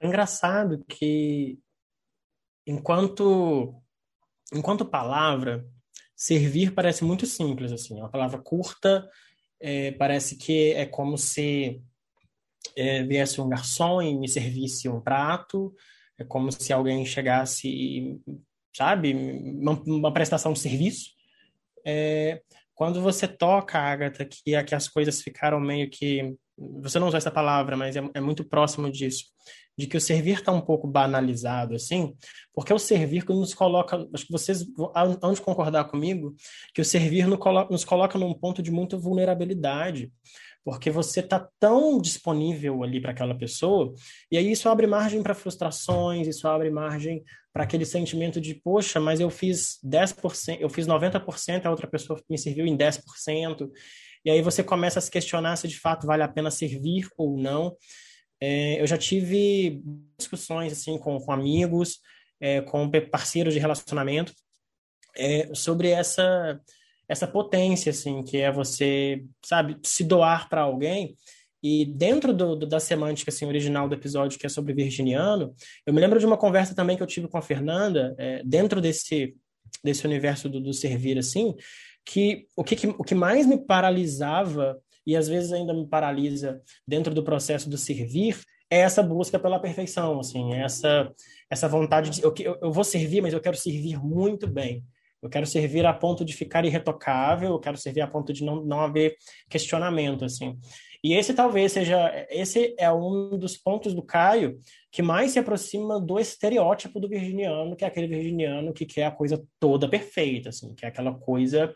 [0.00, 1.56] É engraçado que
[2.66, 3.80] enquanto
[4.52, 5.64] enquanto palavra
[6.22, 9.10] Servir parece muito simples, assim, uma palavra curta,
[9.58, 11.82] é, parece que é como se
[12.76, 15.74] é, viesse um garçom e me servisse um prato,
[16.16, 18.20] é como se alguém chegasse,
[18.72, 21.10] sabe, uma, uma prestação de serviço.
[21.84, 22.40] É,
[22.72, 26.36] quando você toca, Agatha, que, que as coisas ficaram meio que.
[26.82, 29.24] Você não usou essa palavra, mas é, é muito próximo disso.
[29.76, 32.14] De que o servir está um pouco banalizado, assim,
[32.54, 34.06] porque o servir nos coloca.
[34.12, 36.34] Acho que vocês vão concordar comigo
[36.74, 40.12] que o servir nos coloca num ponto de muita vulnerabilidade
[40.64, 43.92] porque você está tão disponível ali para aquela pessoa,
[44.30, 49.00] e aí isso abre margem para frustrações, isso abre margem para aquele sentimento de, poxa,
[49.00, 53.70] mas eu fiz 10%, eu fiz 90%, a outra pessoa me serviu em 10%,
[54.24, 57.36] e aí você começa a se questionar se de fato vale a pena servir ou
[57.36, 57.76] não.
[58.44, 59.80] É, eu já tive
[60.18, 62.00] discussões assim com, com amigos,
[62.40, 64.32] é, com parceiros de relacionamento,
[65.16, 66.60] é, sobre essa
[67.08, 71.14] essa potência, assim, que é você, sabe, se doar para alguém.
[71.62, 75.92] E dentro do, do, da semântica assim, original do episódio, que é sobre virginiano, eu
[75.92, 79.36] me lembro de uma conversa também que eu tive com a Fernanda, é, dentro desse,
[79.84, 81.54] desse universo do, do servir, assim,
[82.04, 87.14] que o que, o que mais me paralisava, e às vezes ainda me paralisa dentro
[87.14, 91.12] do processo do servir, é essa busca pela perfeição, assim, essa,
[91.50, 92.22] essa vontade de.
[92.22, 94.82] Eu, eu vou servir, mas eu quero servir muito bem.
[95.22, 98.64] Eu quero servir a ponto de ficar irretocável, eu quero servir a ponto de não,
[98.64, 99.14] não haver
[99.48, 100.58] questionamento, assim.
[101.04, 104.58] E esse talvez seja, esse é um dos pontos do Caio
[104.90, 109.10] que mais se aproxima do estereótipo do virginiano, que é aquele virginiano que quer a
[109.10, 111.74] coisa toda perfeita, assim, que é aquela coisa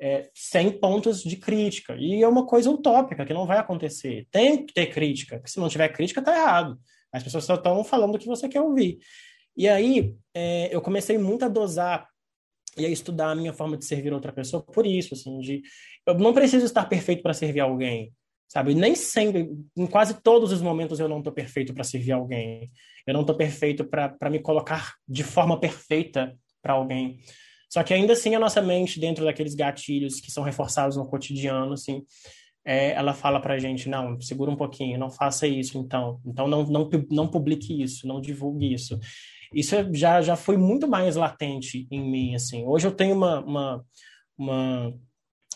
[0.00, 1.94] é, sem pontos de crítica.
[1.98, 4.26] E é uma coisa utópica, que não vai acontecer.
[4.30, 6.80] Tem que ter crítica, porque se não tiver crítica, tá errado.
[7.12, 8.98] As pessoas só estão falando o que você quer ouvir.
[9.56, 12.08] E aí, é, eu comecei muito a dosar
[12.78, 15.62] e a estudar a minha forma de servir outra pessoa por isso, assim, de
[16.06, 18.12] eu não preciso estar perfeito para servir alguém,
[18.48, 18.74] sabe?
[18.74, 22.70] Nem sempre, em quase todos os momentos eu não estou perfeito para servir alguém.
[23.06, 27.18] Eu não estou perfeito para me colocar de forma perfeita para alguém.
[27.70, 31.72] Só que ainda assim a nossa mente dentro daqueles gatilhos que são reforçados no cotidiano,
[31.72, 32.02] assim,
[32.64, 36.48] é, ela fala para a gente, não, segura um pouquinho, não faça isso, então, então
[36.48, 38.98] não, não, não publique isso, não divulgue isso
[39.52, 42.64] isso é, já, já foi muito mais latente em mim, assim.
[42.64, 43.84] Hoje eu tenho uma, uma,
[44.38, 44.94] uma,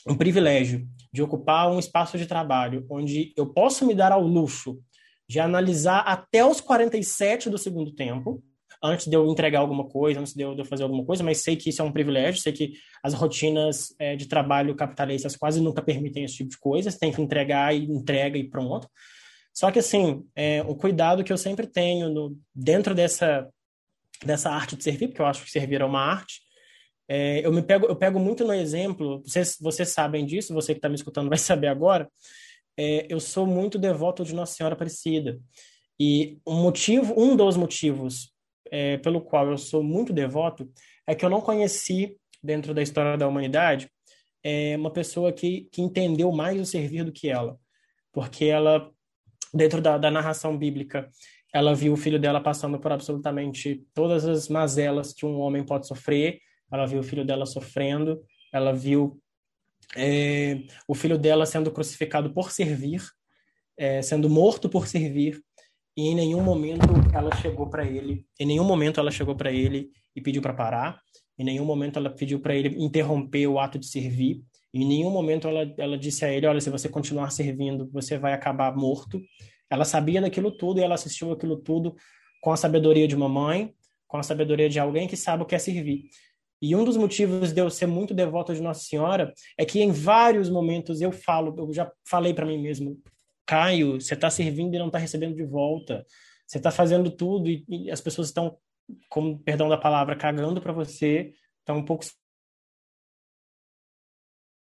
[0.06, 4.80] um privilégio de ocupar um espaço de trabalho onde eu posso me dar ao luxo
[5.28, 8.42] de analisar até os 47 do segundo tempo,
[8.84, 11.38] antes de eu entregar alguma coisa, antes de eu, de eu fazer alguma coisa, mas
[11.38, 15.58] sei que isso é um privilégio, sei que as rotinas é, de trabalho capitalistas quase
[15.58, 18.86] nunca permitem esse tipo de coisa, você tem que entregar e entrega e pronto.
[19.54, 23.48] Só que, assim, é, o cuidado que eu sempre tenho no, dentro dessa,
[24.22, 26.42] dessa arte de servir, porque eu acho que servir é uma arte.
[27.08, 30.78] É, eu me pego, eu pego muito no exemplo, vocês, vocês sabem disso, você que
[30.78, 32.06] está me escutando vai saber agora.
[32.76, 35.40] É, eu sou muito devoto de Nossa Senhora Aparecida.
[35.98, 38.33] E um motivo, um dos motivos
[38.74, 40.68] é, pelo qual eu sou muito devoto
[41.06, 43.88] é que eu não conheci, dentro da história da humanidade,
[44.42, 47.56] é, uma pessoa que, que entendeu mais o servir do que ela.
[48.12, 48.90] Porque ela,
[49.54, 51.08] dentro da, da narração bíblica,
[51.54, 55.86] ela viu o filho dela passando por absolutamente todas as mazelas que um homem pode
[55.86, 56.40] sofrer.
[56.72, 58.20] Ela viu o filho dela sofrendo.
[58.52, 59.22] Ela viu
[59.96, 63.02] é, o filho dela sendo crucificado por servir,
[63.76, 65.40] é, sendo morto por servir.
[65.96, 68.26] E em nenhum momento ela chegou para ele.
[68.38, 71.00] Em nenhum momento ela chegou para ele e pediu para parar.
[71.38, 74.42] Em nenhum momento ela pediu para ele interromper o ato de servir.
[74.72, 78.32] Em nenhum momento ela, ela disse a ele: Olha, se você continuar servindo, você vai
[78.32, 79.20] acabar morto.
[79.70, 81.94] Ela sabia daquilo tudo e ela assistiu aquilo tudo
[82.40, 83.72] com a sabedoria de uma mãe,
[84.06, 86.08] com a sabedoria de alguém que sabe o que é servir.
[86.60, 89.90] E um dos motivos de eu ser muito devoto de Nossa Senhora é que em
[89.90, 93.00] vários momentos eu falo, eu já falei para mim mesmo,
[93.46, 96.04] Caio, você está servindo e não está recebendo de volta.
[96.46, 98.58] Você está fazendo tudo e, e, as pessoas estão,
[99.08, 102.04] com perdão da palavra, cagando para você, estão um pouco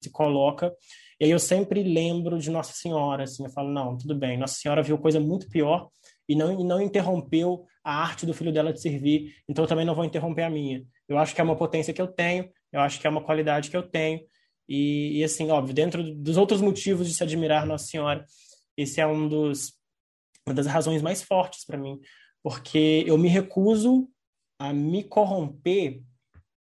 [0.03, 0.73] se coloca.
[1.19, 4.55] E aí eu sempre lembro de Nossa Senhora, assim, eu falo, não, tudo bem, Nossa
[4.55, 5.89] Senhora viu coisa muito pior
[6.29, 9.85] e não, e não interrompeu a arte do filho dela de servir, então eu também
[9.85, 10.85] não vou interromper a minha.
[11.09, 13.71] Eu acho que é uma potência que eu tenho, eu acho que é uma qualidade
[13.71, 14.21] que eu tenho,
[14.69, 18.25] e, e assim, óbvio, dentro dos outros motivos de se admirar Nossa Senhora,
[18.77, 19.73] esse é um dos,
[20.47, 22.01] uma das razões mais fortes para mim,
[22.43, 24.09] porque eu me recuso
[24.59, 26.03] a me corromper,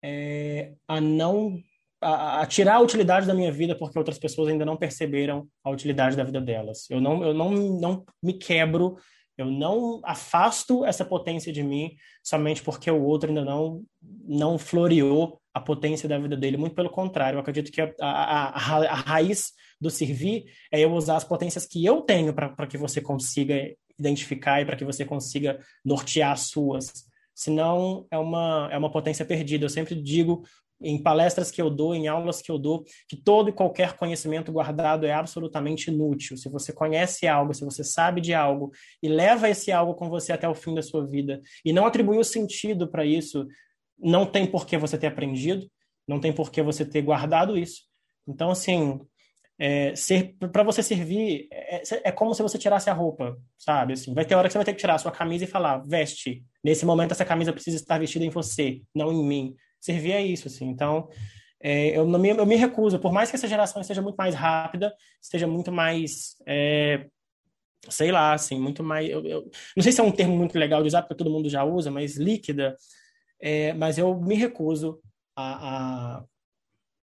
[0.04, 1.62] é, a não
[2.04, 5.69] a, a, tirar a utilidade da minha vida porque outras pessoas ainda não perceberam a
[5.69, 6.89] utilidade da vida delas.
[6.89, 8.97] Eu não, eu não, não me quebro,
[9.38, 15.39] eu não afasto essa potência de mim somente porque o outro ainda não, não floreou
[15.54, 16.58] a potência da vida dele.
[16.58, 19.52] Muito pelo contrário, eu acredito que a, a, a, a raiz
[19.84, 24.62] do servir é eu usar as potências que eu tenho para que você consiga identificar
[24.62, 26.91] e para que você consiga nortear as suas.
[27.36, 29.65] Senão, é uma, é uma potência perdida.
[29.65, 30.43] Eu sempre digo
[30.82, 34.52] em palestras que eu dou, em aulas que eu dou, que todo e qualquer conhecimento
[34.52, 36.38] guardado é absolutamente inútil.
[36.38, 40.32] Se você conhece algo, se você sabe de algo e leva esse algo com você
[40.34, 43.48] até o fim da sua vida e não atribui o sentido para isso,
[43.98, 45.69] não tem por que você ter aprendido,
[46.08, 47.84] não tem por que você ter guardado isso.
[48.28, 49.00] Então, assim,
[49.65, 49.93] é,
[50.52, 53.93] para você servir, é, é, como se você tirasse a roupa, sabe?
[53.93, 55.78] Assim, vai ter hora que você vai ter que tirar a sua camisa e falar,
[55.78, 56.43] veste.
[56.62, 60.49] Nesse momento, essa camisa precisa estar vestida em você, não em mim servir a isso,
[60.49, 60.67] assim.
[60.67, 61.08] Então,
[61.62, 64.93] é, eu, me, eu me recuso, por mais que essa geração seja muito mais rápida,
[65.21, 67.06] esteja muito mais, é,
[67.88, 70.82] sei lá, assim, muito mais, eu, eu, não sei se é um termo muito legal
[70.82, 72.76] de usar, porque todo mundo já usa, mas líquida,
[73.41, 74.99] é, mas eu me recuso
[75.38, 76.23] a, a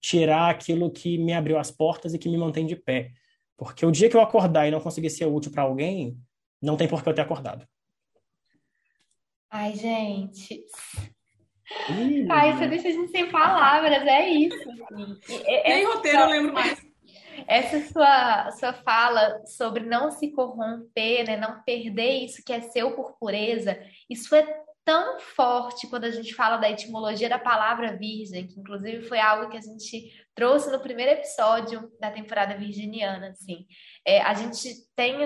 [0.05, 3.11] tirar aquilo que me abriu as portas e que me mantém de pé.
[3.57, 6.15] Porque o dia que eu acordar e não conseguir ser útil para alguém,
[6.61, 7.67] não tem por que eu ter acordado.
[9.49, 10.63] Ai, gente,
[12.29, 14.69] Ai, você deixa a gente sem palavras, é isso.
[14.69, 15.17] Assim.
[15.67, 16.85] Nem roteiro eu lembro mais.
[17.47, 22.95] Essa sua, sua fala sobre não se corromper, né, não perder isso que é seu
[22.95, 23.77] por pureza,
[24.09, 29.01] isso é tão forte quando a gente fala da etimologia da palavra virgem, que inclusive
[29.01, 33.65] foi algo que a gente trouxe no primeiro episódio da temporada virginiana, assim.
[34.05, 35.17] É, a gente tem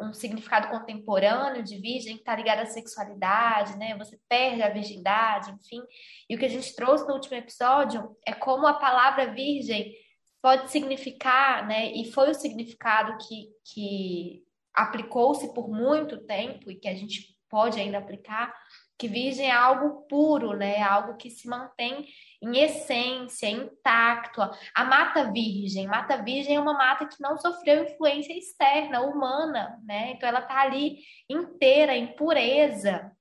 [0.00, 3.98] um significado contemporâneo de virgem que está ligado à sexualidade, né?
[3.98, 5.82] Você perde a virgindade, enfim.
[6.30, 9.92] E o que a gente trouxe no último episódio é como a palavra virgem
[10.40, 11.90] pode significar, né?
[11.92, 17.80] E foi o significado que, que aplicou-se por muito tempo e que a gente pode
[17.80, 18.54] ainda aplicar
[18.98, 20.82] que virgem é algo puro, né?
[20.82, 22.04] Algo que se mantém
[22.42, 24.42] em essência, intacto.
[24.74, 30.12] A mata virgem, mata virgem é uma mata que não sofreu influência externa, humana, né?
[30.12, 33.12] Então ela tá ali inteira, em pureza.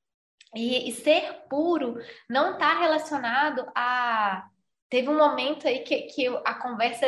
[0.55, 4.47] E, e ser puro não está relacionado a.
[4.89, 7.05] Teve um momento aí que, que a conversa,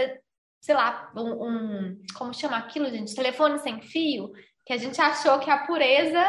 [0.61, 3.15] sei lá, um, um como chama aquilo, gente?
[3.15, 4.31] Telefone sem fio,
[4.65, 6.21] que a gente achou que a pureza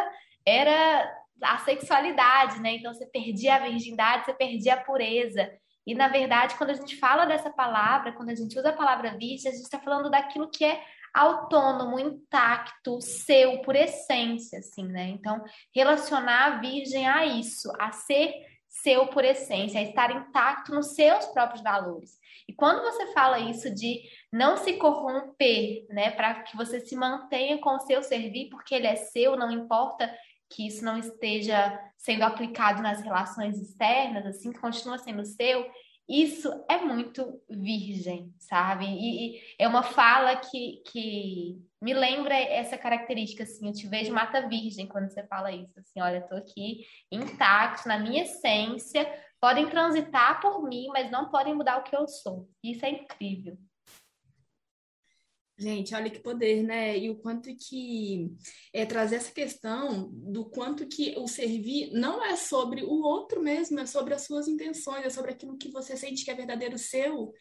[0.46, 2.74] era a sexualidade, né?
[2.74, 5.50] Então você perdia a virgindade, você perdia a pureza.
[5.86, 9.16] E na verdade, quando a gente fala dessa palavra, quando a gente usa a palavra
[9.18, 10.80] virgem, a gente está falando daquilo que é
[11.12, 15.08] autônomo, intacto, seu, por essência, assim, né?
[15.08, 15.42] Então,
[15.74, 18.32] relacionar a virgem a isso, a ser
[18.68, 22.12] seu por essência, a estar intacto nos seus próprios valores.
[22.48, 24.00] E quando você fala isso de
[24.32, 28.86] não se corromper, né, para que você se mantenha com o seu servir, porque ele
[28.86, 30.12] é seu, não importa
[30.50, 35.70] que isso não esteja sendo aplicado nas relações externas, assim, que continua sendo seu,
[36.10, 38.84] isso é muito virgem, sabe?
[38.84, 44.12] E, e, é uma fala que, que me lembra essa característica, assim, eu te vejo
[44.12, 49.08] mata virgem quando você fala isso, assim, olha, tô aqui intacto, na minha essência,
[49.40, 52.48] podem transitar por mim, mas não podem mudar o que eu sou.
[52.60, 53.56] Isso é incrível.
[55.60, 56.98] Gente, olha que poder, né?
[56.98, 58.32] E o quanto que
[58.72, 63.78] é trazer essa questão do quanto que o servir não é sobre o outro mesmo,
[63.78, 67.34] é sobre as suas intenções, é sobre aquilo que você sente que é verdadeiro seu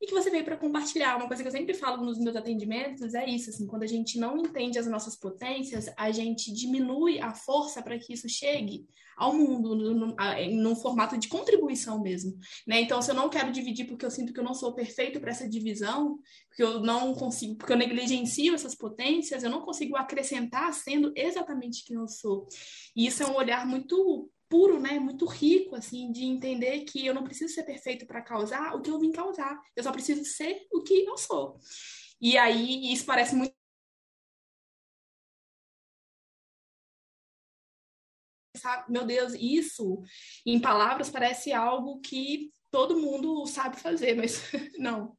[0.00, 1.16] e que você veio para compartilhar.
[1.16, 4.18] Uma coisa que eu sempre falo nos meus atendimentos é isso, assim, quando a gente
[4.18, 8.86] não entende as nossas potências, a gente diminui a força para que isso chegue
[9.16, 12.80] ao mundo, num formato de contribuição mesmo, né?
[12.80, 15.30] Então, se eu não quero dividir porque eu sinto que eu não sou perfeito para
[15.30, 20.72] essa divisão, porque eu não consigo, porque eu negligencio essas potências, eu não consigo acrescentar
[20.72, 22.48] sendo exatamente quem eu sou.
[22.96, 27.14] E isso é um olhar muito puro, né, muito rico, assim, de entender que eu
[27.14, 29.58] não preciso ser perfeito para causar o que eu vim causar.
[29.76, 31.58] Eu só preciso ser o que eu sou.
[32.20, 33.54] E aí isso parece muito
[38.88, 40.02] meu Deus, isso
[40.44, 44.42] em palavras parece algo que todo mundo sabe fazer, mas
[44.78, 45.16] não.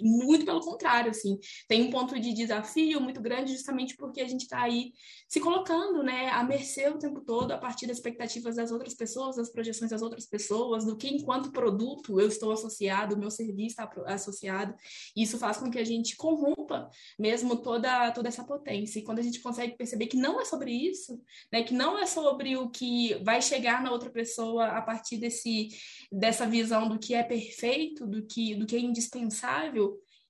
[0.00, 4.42] Muito pelo contrário, assim, tem um ponto de desafio muito grande justamente porque a gente
[4.42, 4.92] está aí
[5.28, 9.36] se colocando, né, à mercê o tempo todo a partir das expectativas das outras pessoas,
[9.36, 13.76] das projeções das outras pessoas, do que enquanto produto eu estou associado, o meu serviço
[13.80, 14.74] está associado.
[15.14, 18.98] E isso faz com que a gente corrompa mesmo toda toda essa potência.
[18.98, 21.20] E quando a gente consegue perceber que não é sobre isso,
[21.52, 25.68] né, que não é sobre o que vai chegar na outra pessoa a partir desse
[26.10, 29.65] dessa visão do que é perfeito, do que do que é indispensável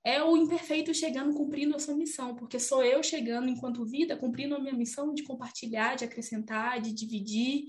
[0.05, 4.55] é o imperfeito chegando, cumprindo a sua missão, porque sou eu chegando enquanto vida, cumprindo
[4.55, 7.65] a minha missão de compartilhar, de acrescentar, de dividir.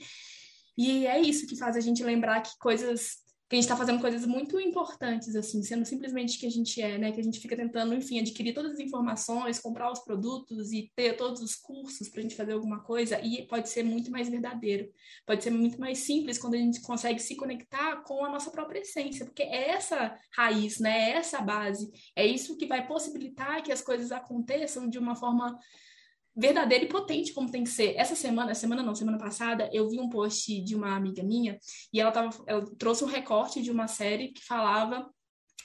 [0.77, 3.17] E é isso que faz a gente lembrar que coisas
[3.49, 6.97] que a gente está fazendo coisas muito importantes, assim, sendo simplesmente que a gente é,
[6.97, 7.11] né?
[7.13, 11.15] Que a gente fica tentando, enfim, adquirir todas as informações, comprar os produtos e ter
[11.15, 14.89] todos os cursos para a gente fazer alguma coisa, e pode ser muito mais verdadeiro,
[15.25, 18.79] pode ser muito mais simples quando a gente consegue se conectar com a nossa própria
[18.79, 21.11] essência, porque é essa raiz, né?
[21.11, 25.57] É essa base, é isso que vai possibilitar que as coisas aconteçam de uma forma
[26.37, 27.95] verdadeira e potente como tem que ser.
[27.95, 31.57] Essa semana, semana não, semana passada, eu vi um post de uma amiga minha
[31.91, 35.09] e ela, tava, ela trouxe um recorte de uma série que falava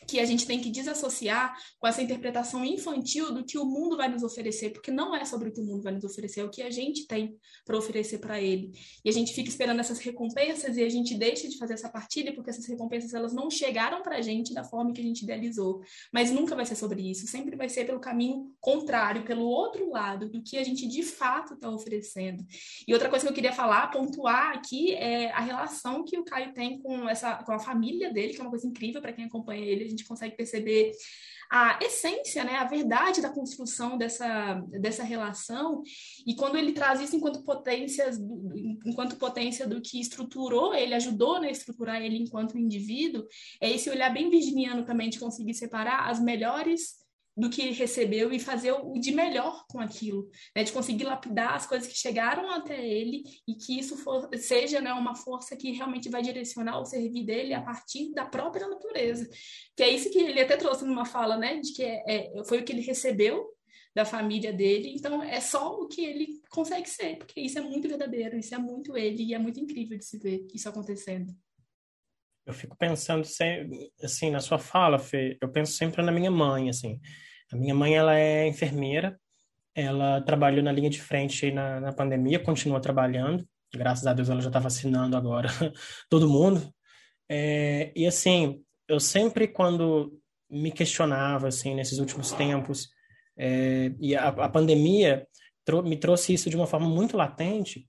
[0.06, 4.08] que a gente tem que desassociar com essa interpretação infantil do que o mundo vai
[4.08, 6.50] nos oferecer, porque não é sobre o que o mundo vai nos oferecer, é o
[6.50, 8.72] que a gente tem para oferecer para ele.
[9.04, 12.34] E a gente fica esperando essas recompensas e a gente deixa de fazer essa partilha
[12.34, 15.80] porque essas recompensas elas não chegaram para a gente da forma que a gente idealizou.
[16.12, 20.28] Mas nunca vai ser sobre isso, sempre vai ser pelo caminho contrário, pelo outro lado
[20.28, 22.44] do que a gente de fato está oferecendo.
[22.86, 26.52] E outra coisa que eu queria falar, pontuar aqui é a relação que o Caio
[26.52, 29.64] tem com essa com a família dele, que é uma coisa incrível para quem acompanha
[29.64, 30.92] ele gente consegue perceber
[31.50, 35.82] a essência, né, a verdade da construção dessa, dessa relação,
[36.26, 38.10] e quando ele traz isso enquanto potência,
[38.86, 43.26] enquanto potência do que estruturou ele, ajudou né, a estruturar ele enquanto indivíduo,
[43.60, 47.01] é esse olhar bem virginiano também de conseguir separar as melhores
[47.36, 50.62] do que recebeu e fazer o de melhor com aquilo, né?
[50.62, 54.92] de conseguir lapidar as coisas que chegaram até ele e que isso for, seja né,
[54.92, 59.28] uma força que realmente vai direcionar o servir dele a partir da própria natureza.
[59.76, 62.60] Que é isso que ele até trouxe numa fala, né, de que é, é, foi
[62.60, 63.50] o que ele recebeu
[63.94, 67.86] da família dele, então é só o que ele consegue ser, porque isso é muito
[67.86, 71.30] verdadeiro, isso é muito ele e é muito incrível de se ver isso acontecendo.
[72.44, 76.68] Eu fico pensando sempre, assim, na sua fala, Fê, eu penso sempre na minha mãe,
[76.68, 77.00] assim.
[77.52, 79.18] A minha mãe, ela é enfermeira,
[79.74, 84.40] ela trabalhou na linha de frente na, na pandemia, continua trabalhando, graças a Deus ela
[84.40, 85.48] já está vacinando agora
[86.10, 86.72] todo mundo.
[87.28, 90.18] É, e assim, eu sempre quando
[90.50, 92.90] me questionava, assim, nesses últimos tempos,
[93.38, 95.26] é, e a, a pandemia
[95.84, 97.88] me trouxe isso de uma forma muito latente,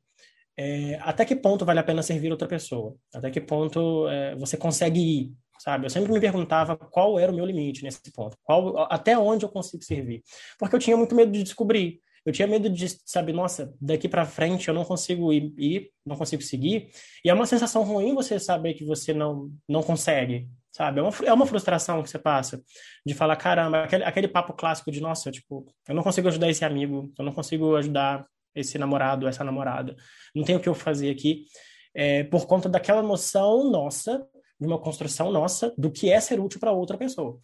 [0.57, 2.95] é, até que ponto vale a pena servir outra pessoa?
[3.13, 5.33] Até que ponto é, você consegue ir?
[5.59, 5.85] Sabe?
[5.85, 9.49] Eu sempre me perguntava qual era o meu limite nesse ponto, qual, até onde eu
[9.49, 10.21] consigo servir,
[10.59, 12.01] porque eu tinha muito medo de descobrir.
[12.25, 16.15] Eu tinha medo de, sabe, nossa, daqui para frente eu não consigo ir, ir, não
[16.15, 16.89] consigo seguir.
[17.23, 20.99] E é uma sensação ruim você saber que você não não consegue, sabe?
[20.99, 22.63] É uma, é uma frustração que você passa
[23.05, 26.63] de falar, caramba, aquele, aquele papo clássico de, nossa, tipo, eu não consigo ajudar esse
[26.63, 28.25] amigo, eu não consigo ajudar
[28.55, 29.95] esse namorado, essa namorada.
[30.33, 31.45] Não tem o que eu fazer aqui.
[31.93, 34.27] É, por conta daquela noção nossa,
[34.59, 37.39] de uma construção nossa, do que é ser útil para outra pessoa.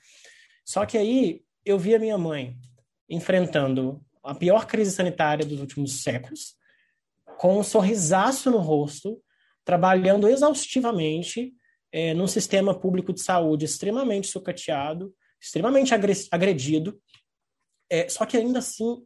[0.66, 2.58] Só que aí eu vi a minha mãe
[3.10, 6.56] enfrentando a pior crise sanitária dos últimos séculos,
[7.38, 9.22] com um sorrisaço no rosto,
[9.64, 11.54] trabalhando exaustivamente
[11.92, 15.94] é, num sistema público de saúde extremamente sucateado, extremamente
[16.32, 17.00] agredido,
[17.90, 19.04] é, só que ainda assim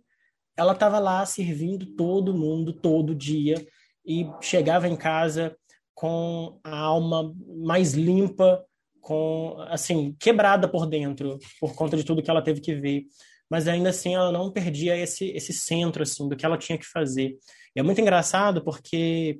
[0.57, 3.65] ela estava lá servindo todo mundo todo dia
[4.05, 5.55] e chegava em casa
[5.93, 7.33] com a alma
[7.63, 8.63] mais limpa,
[8.99, 13.03] com assim quebrada por dentro por conta de tudo que ela teve que ver,
[13.49, 16.85] mas ainda assim ela não perdia esse esse centro assim do que ela tinha que
[16.85, 17.37] fazer.
[17.75, 19.39] E é muito engraçado porque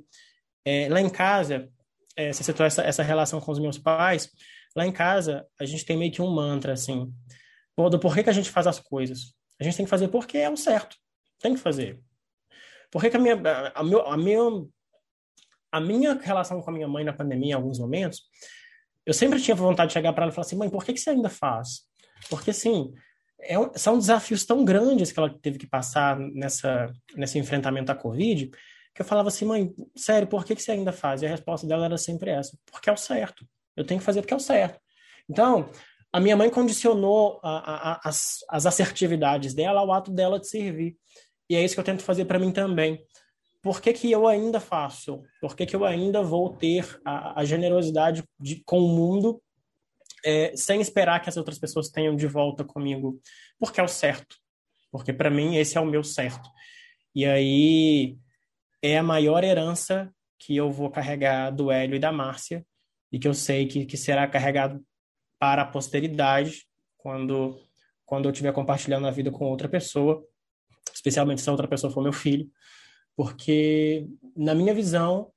[0.65, 1.69] é, lá em casa
[2.15, 4.29] é, você citou essa, essa relação com os meus pais.
[4.75, 7.11] Lá em casa, a gente tem meio que um mantra, assim,
[7.77, 9.33] do porquê que a gente faz as coisas.
[9.59, 10.97] A gente tem que fazer porque é o certo.
[11.43, 11.99] Tem que fazer.
[12.89, 13.35] Por que, a, minha,
[13.75, 14.39] a, meu, a, minha,
[15.69, 18.21] a minha relação com a minha mãe na pandemia, em alguns momentos,
[19.05, 20.99] eu sempre tinha vontade de chegar para ela e falar assim: mãe, por que, que
[21.01, 21.81] você ainda faz?
[22.29, 22.93] Porque, assim,
[23.41, 28.49] é, são desafios tão grandes que ela teve que passar nessa, nesse enfrentamento à Covid,
[28.95, 31.21] que eu falava assim: mãe, sério, por que, que você ainda faz?
[31.21, 33.45] E a resposta dela era sempre essa: porque é o certo.
[33.75, 34.79] Eu tenho que fazer porque é o certo.
[35.29, 35.69] Então,
[36.13, 40.95] a minha mãe condicionou a, a, as, as assertividades dela ao ato dela de servir.
[41.49, 43.03] E é isso que eu tento fazer para mim também.
[43.61, 45.23] Por que, que eu ainda faço?
[45.39, 49.41] Por que, que eu ainda vou ter a, a generosidade de, com o mundo
[50.25, 53.21] é, sem esperar que as outras pessoas tenham de volta comigo?
[53.57, 54.35] Porque é o certo.
[54.91, 56.49] Porque para mim esse é o meu certo.
[57.15, 58.17] E aí
[58.81, 62.65] é a maior herança que eu vou carregar do Hélio e da Márcia
[63.09, 64.83] e que eu sei que, que será carregado
[65.39, 66.65] para a posteridade
[66.97, 67.59] quando
[68.05, 70.23] quando eu estiver compartilhando a vida com outra pessoa
[70.93, 72.49] especialmente se a outra pessoa for meu filho,
[73.15, 75.31] porque, na minha visão,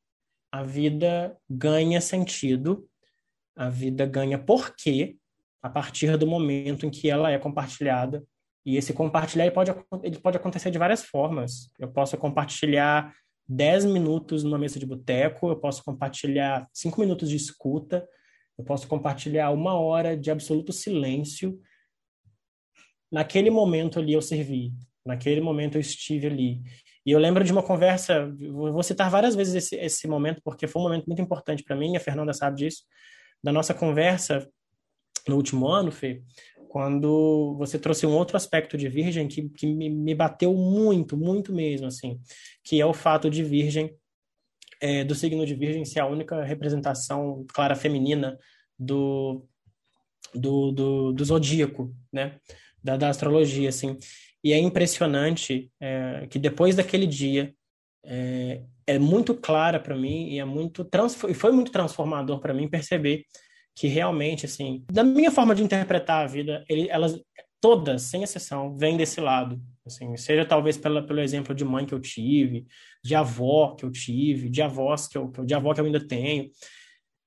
[0.50, 2.88] a vida ganha sentido,
[3.54, 5.16] a vida ganha porquê
[5.62, 8.24] a partir do momento em que ela é compartilhada.
[8.64, 9.70] E esse compartilhar ele pode,
[10.02, 11.70] ele pode acontecer de várias formas.
[11.78, 13.14] Eu posso compartilhar
[13.48, 18.06] 10 minutos numa mesa de boteco, eu posso compartilhar 5 minutos de escuta,
[18.58, 21.60] Eu posso compartilhar uma hora de absoluto silêncio.
[23.12, 24.72] Naquele momento ali eu servi.
[25.06, 26.62] Naquele momento eu estive ali.
[27.04, 30.82] E eu lembro de uma conversa, vou citar várias vezes esse, esse momento, porque foi
[30.82, 32.82] um momento muito importante para mim, a Fernanda sabe disso,
[33.42, 34.48] da nossa conversa
[35.28, 36.22] no último ano, Fê,
[36.68, 41.52] quando você trouxe um outro aspecto de Virgem que, que me, me bateu muito, muito
[41.52, 42.20] mesmo, assim,
[42.62, 43.94] que é o fato de Virgem,
[44.80, 48.38] é, do signo de Virgem ser a única representação clara feminina
[48.78, 49.46] do,
[50.34, 52.38] do, do, do zodíaco, né,
[52.82, 53.96] da, da astrologia, assim.
[54.46, 57.52] E é impressionante é, que depois daquele dia
[58.04, 62.68] é, é muito clara para mim e é muito trans, foi muito transformador para mim
[62.68, 63.24] perceber
[63.74, 67.20] que realmente, assim, da minha forma de interpretar a vida, ele, elas
[67.60, 69.60] todas, sem exceção, vêm desse lado.
[69.84, 72.68] Assim, seja talvez pela, pelo exemplo de mãe que eu tive,
[73.02, 76.48] de avó que eu tive, de avós que eu, de avó que eu ainda tenho.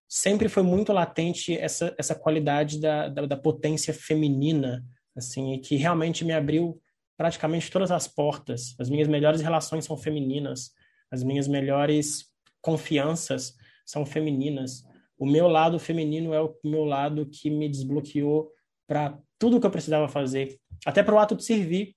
[0.07, 4.81] Sempre foi muito latente essa, essa qualidade da, da, da potência feminina,
[5.17, 6.79] assim, que realmente me abriu
[7.19, 8.73] praticamente todas as portas.
[8.79, 10.71] As minhas melhores relações são femininas,
[11.11, 12.31] as minhas melhores
[12.63, 13.53] confianças
[13.85, 14.87] são femininas
[15.19, 18.49] o meu lado feminino é o meu lado que me desbloqueou
[18.87, 21.93] para tudo que eu precisava fazer, até para o ato de servir.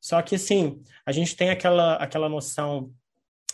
[0.00, 2.90] Só que assim, a gente tem aquela aquela noção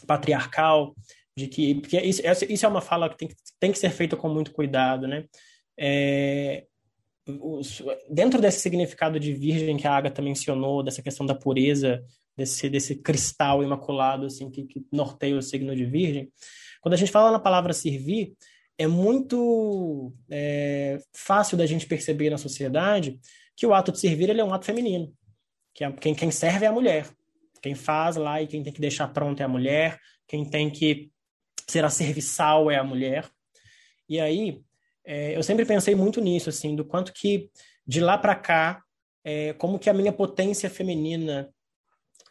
[0.06, 0.94] patriarcal
[1.36, 4.28] de que porque isso, isso é uma fala que tem, tem que ser feita com
[4.28, 5.24] muito cuidado, né?
[5.76, 6.66] É,
[7.26, 12.02] os, dentro desse significado de virgem que a Agatha mencionou, dessa questão da pureza,
[12.36, 16.30] desse, desse cristal imaculado assim que, que norteia o signo de virgem,
[16.80, 18.34] quando a gente fala na palavra servir,
[18.78, 23.20] é muito é, fácil da gente perceber na sociedade
[23.54, 25.12] que o ato de servir ele é um ato feminino.
[25.74, 27.06] Que é, quem, quem serve é a mulher.
[27.60, 30.00] Quem faz lá e quem tem que deixar pronto é a mulher.
[30.26, 31.10] Quem tem que
[31.68, 33.28] ser a serviçal é a mulher.
[34.08, 34.62] E aí,
[35.10, 37.50] é, eu sempre pensei muito nisso, assim, do quanto que
[37.84, 38.80] de lá para cá,
[39.24, 41.50] é, como que a minha potência feminina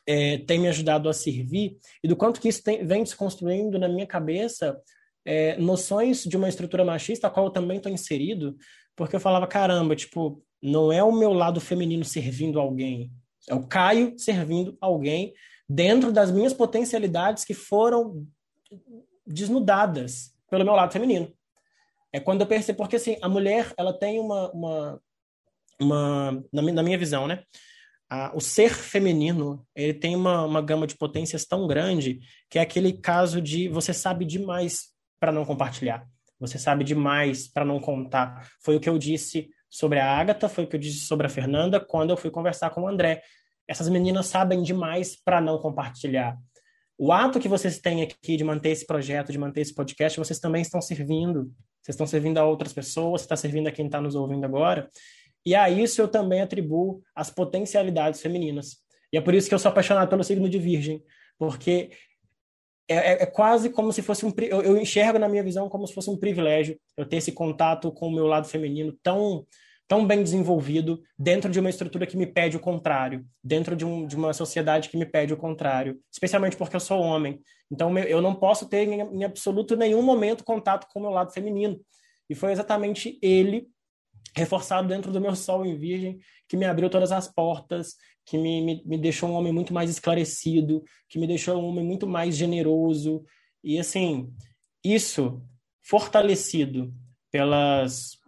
[0.08, 3.78] é, tem me ajudado a servir e do quanto que isso tem, vem se construindo
[3.78, 4.80] na minha cabeça
[5.26, 8.56] é, noções de uma estrutura machista, a qual eu também estou inserido,
[8.96, 13.12] porque eu falava, caramba, tipo, não é o meu lado feminino servindo alguém,
[13.50, 15.34] é o Caio servindo alguém
[15.68, 18.26] dentro das minhas potencialidades que foram
[19.28, 21.38] desnudadas pelo meu lado feminino.
[22.12, 25.02] É quando eu percebo, porque assim, a mulher, ela tem uma, uma,
[25.80, 27.44] uma na, minha, visão, né?
[28.34, 32.94] o ser feminino, ele tem uma, uma gama de potências tão grande que é aquele
[32.94, 34.88] caso de você sabe demais
[35.20, 36.08] para não compartilhar.
[36.40, 38.50] Você sabe demais para não contar.
[38.64, 41.30] Foi o que eu disse sobre a Agatha, foi o que eu disse sobre a
[41.30, 43.22] Fernanda quando eu fui conversar com o André.
[43.68, 46.36] Essas meninas sabem demais para não compartilhar.
[46.98, 50.40] O ato que vocês têm aqui de manter esse projeto, de manter esse podcast, vocês
[50.40, 51.52] também estão servindo.
[51.90, 54.88] Vocês estão servindo a outras pessoas, está servindo a quem está nos ouvindo agora.
[55.44, 58.78] E a isso eu também atribuo as potencialidades femininas.
[59.12, 61.04] E é por isso que eu sou apaixonado pelo signo de Virgem,
[61.36, 61.90] porque
[62.88, 64.32] é, é, é, quase como se fosse um.
[64.38, 67.92] Eu, eu, enxergo na minha visão como se fosse um privilégio eu ter esse contato
[67.92, 69.48] com o meu lado feminino tão,
[69.90, 74.06] tão bem desenvolvido dentro de uma estrutura que me pede o contrário, dentro de, um,
[74.06, 77.42] de uma sociedade que me pede o contrário, especialmente porque eu sou homem.
[77.72, 81.34] Então eu não posso ter em, em absoluto nenhum momento contato com o meu lado
[81.34, 81.82] feminino.
[82.30, 83.68] E foi exatamente ele
[84.36, 87.96] reforçado dentro do meu sol em virgem, que me abriu todas as portas,
[88.28, 91.84] que me, me, me deixou um homem muito mais esclarecido, que me deixou um homem
[91.84, 93.26] muito mais generoso.
[93.64, 94.32] E, assim,
[94.84, 95.42] isso
[95.82, 96.94] fortalecido
[97.32, 98.19] pelas,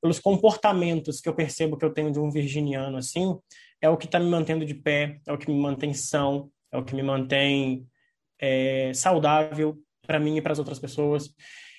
[0.00, 3.38] pelos comportamentos que eu percebo que eu tenho de um virginiano, assim,
[3.80, 6.78] é o que está me mantendo de pé, é o que me mantém são, é
[6.78, 7.86] o que me mantém
[8.40, 11.34] é, saudável para mim e para as outras pessoas.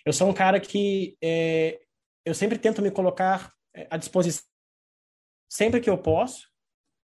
[0.05, 1.79] Eu sou um cara que é,
[2.25, 4.51] eu sempre tento me colocar é, à disposição
[5.51, 6.47] sempre que eu posso,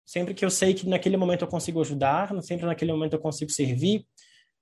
[0.06, 3.50] sempre que eu sei que naquele momento eu consigo ajudar, sempre naquele momento eu consigo
[3.50, 4.06] servir.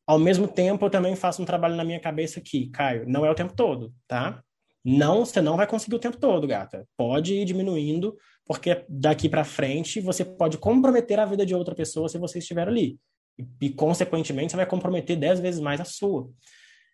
[0.06, 3.30] Ao mesmo tempo, eu também faço um trabalho na minha cabeça aqui, Caio, não é
[3.30, 4.42] o tempo todo, tá?
[4.84, 6.86] Não, você não vai conseguir o tempo todo, gata.
[6.96, 12.08] Pode ir diminuindo, porque daqui para frente você pode comprometer a vida de outra pessoa
[12.08, 12.98] se você estiver ali.
[13.38, 16.30] E, e consequentemente, você vai comprometer dez vezes mais a sua.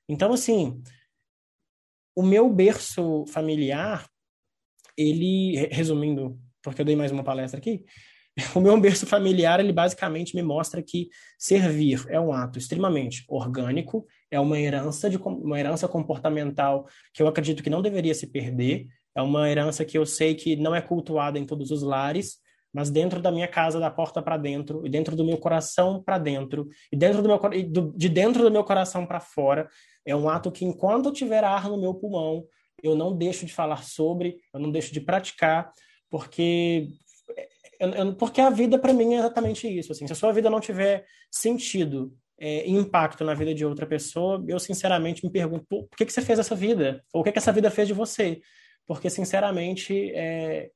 [0.08, 0.80] Então, assim,
[2.14, 4.08] o meu berço familiar,
[4.96, 7.84] ele, resumindo, porque eu dei mais uma palestra aqui,
[8.54, 14.06] o meu berço familiar, ele basicamente me mostra que servir é um ato extremamente orgânico,
[14.30, 18.86] é uma herança, de, uma herança comportamental que eu acredito que não deveria se perder,
[19.14, 22.38] é uma herança que eu sei que não é cultuada em todos os lares,
[22.72, 26.18] mas dentro da minha casa, da porta para dentro, e dentro do meu coração para
[26.18, 27.40] dentro, e dentro do meu,
[27.96, 29.68] de dentro do meu coração para fora,
[30.06, 32.46] é um ato que, enquanto eu tiver ar no meu pulmão,
[32.82, 35.72] eu não deixo de falar sobre, eu não deixo de praticar,
[36.08, 36.88] porque
[38.18, 39.92] porque a vida para mim é exatamente isso.
[39.92, 44.42] Assim, se a sua vida não tiver sentido é, impacto na vida de outra pessoa,
[44.48, 47.04] eu sinceramente me pergunto por, que, que você fez essa vida?
[47.12, 48.40] Ou o que, que essa vida fez de você?
[48.86, 50.70] Porque, sinceramente, é,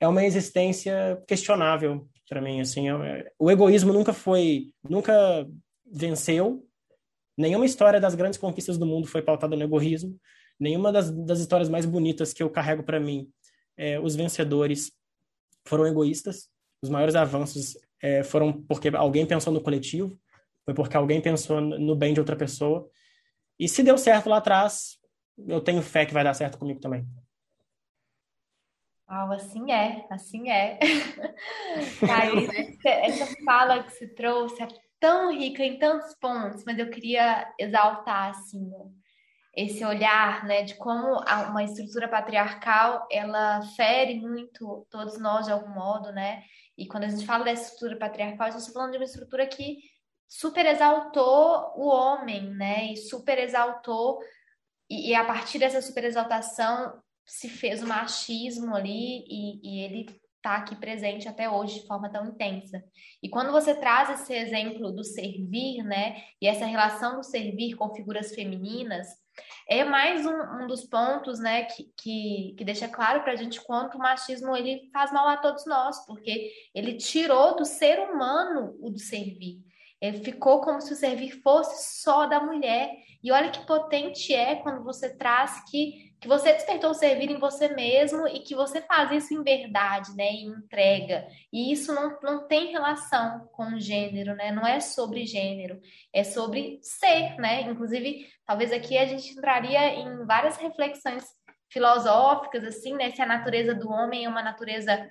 [0.00, 2.60] é uma existência questionável para mim.
[2.60, 5.46] Assim, é, o egoísmo nunca foi, nunca
[5.86, 6.66] venceu.
[7.38, 10.18] Nenhuma história das grandes conquistas do mundo foi pautada no egoísmo.
[10.58, 13.28] Nenhuma das, das histórias mais bonitas que eu carrego para mim,
[13.76, 14.90] é, os vencedores
[15.64, 16.48] foram egoístas.
[16.82, 20.18] Os maiores avanços é, foram porque alguém pensou no coletivo,
[20.64, 22.88] foi porque alguém pensou no bem de outra pessoa.
[23.58, 24.98] E se deu certo lá atrás,
[25.38, 27.06] eu tenho fé que vai dar certo comigo também.
[29.08, 30.78] Oh, assim é, assim é.
[32.10, 37.52] Aí, essa fala que você trouxe é tão rica em tantos pontos, mas eu queria
[37.58, 38.70] exaltar assim
[39.54, 45.72] esse olhar, né, de como uma estrutura patriarcal ela fere muito todos nós de algum
[45.72, 46.42] modo, né?
[46.76, 49.46] E quando a gente fala dessa estrutura patriarcal, a gente está falando de uma estrutura
[49.46, 49.78] que
[50.28, 52.92] super exaltou o homem, né?
[52.92, 54.20] E super exaltou
[54.88, 60.06] e, e a partir dessa super exaltação se fez o machismo ali e, e ele
[60.36, 62.84] está aqui presente até hoje de forma tão intensa.
[63.22, 67.94] E quando você traz esse exemplo do servir, né, e essa relação do servir com
[67.94, 69.06] figuras femininas,
[69.66, 73.58] é mais um, um dos pontos, né, que, que, que deixa claro para a gente
[73.62, 78.76] quanto o machismo ele faz mal a todos nós, porque ele tirou do ser humano
[78.80, 79.62] o do servir.
[80.04, 82.90] Ele ficou como se o servir fosse só da mulher.
[83.22, 87.38] E olha que potente é quando você traz que, que você despertou o servir em
[87.38, 90.24] você mesmo e que você faz isso em verdade, né?
[90.24, 91.26] Em entrega.
[91.50, 94.52] E isso não, não tem relação com gênero, né?
[94.52, 95.80] Não é sobre gênero,
[96.12, 97.62] é sobre ser, né?
[97.62, 101.24] Inclusive, talvez aqui a gente entraria em várias reflexões
[101.70, 103.10] filosóficas, assim, né?
[103.10, 105.10] Se a natureza do homem é uma natureza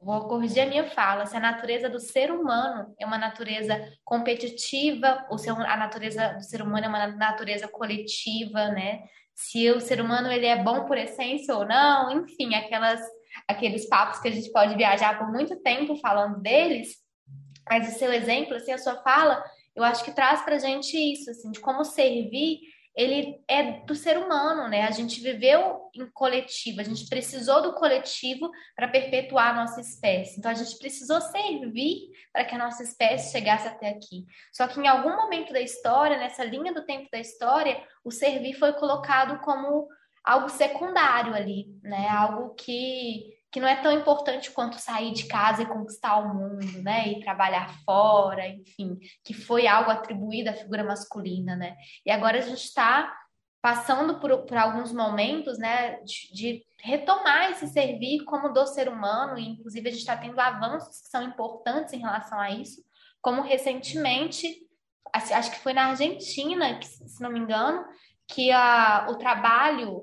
[0.00, 5.26] vou corrigir a minha fala, se a natureza do ser humano é uma natureza competitiva,
[5.30, 9.04] ou se a natureza do ser humano é uma natureza coletiva, né?
[9.34, 13.00] Se o ser humano ele é bom por essência ou não, enfim, aquelas
[13.46, 16.96] aqueles papos que a gente pode viajar por muito tempo falando deles,
[17.68, 19.44] mas o seu exemplo, assim, a sua fala,
[19.74, 22.60] eu acho que traz pra gente isso, assim, de como servir
[22.96, 24.82] ele é do ser humano, né?
[24.84, 30.38] A gente viveu em coletivo, a gente precisou do coletivo para perpetuar a nossa espécie.
[30.38, 34.24] Então a gente precisou servir para que a nossa espécie chegasse até aqui.
[34.50, 38.54] Só que em algum momento da história, nessa linha do tempo da história, o servir
[38.54, 39.86] foi colocado como
[40.24, 42.08] algo secundário ali, né?
[42.08, 46.82] Algo que que não é tão importante quanto sair de casa e conquistar o mundo,
[46.82, 47.08] né?
[47.08, 51.74] E trabalhar fora, enfim, que foi algo atribuído à figura masculina, né?
[52.04, 53.16] E agora a gente está
[53.62, 59.38] passando por, por, alguns momentos, né, de, de, retomar esse servir como do ser humano,
[59.38, 62.84] e inclusive a gente está tendo avanços que são importantes em relação a isso,
[63.22, 64.54] como recentemente,
[65.14, 67.86] acho que foi na Argentina, que, se não me engano,
[68.28, 70.02] que a, o trabalho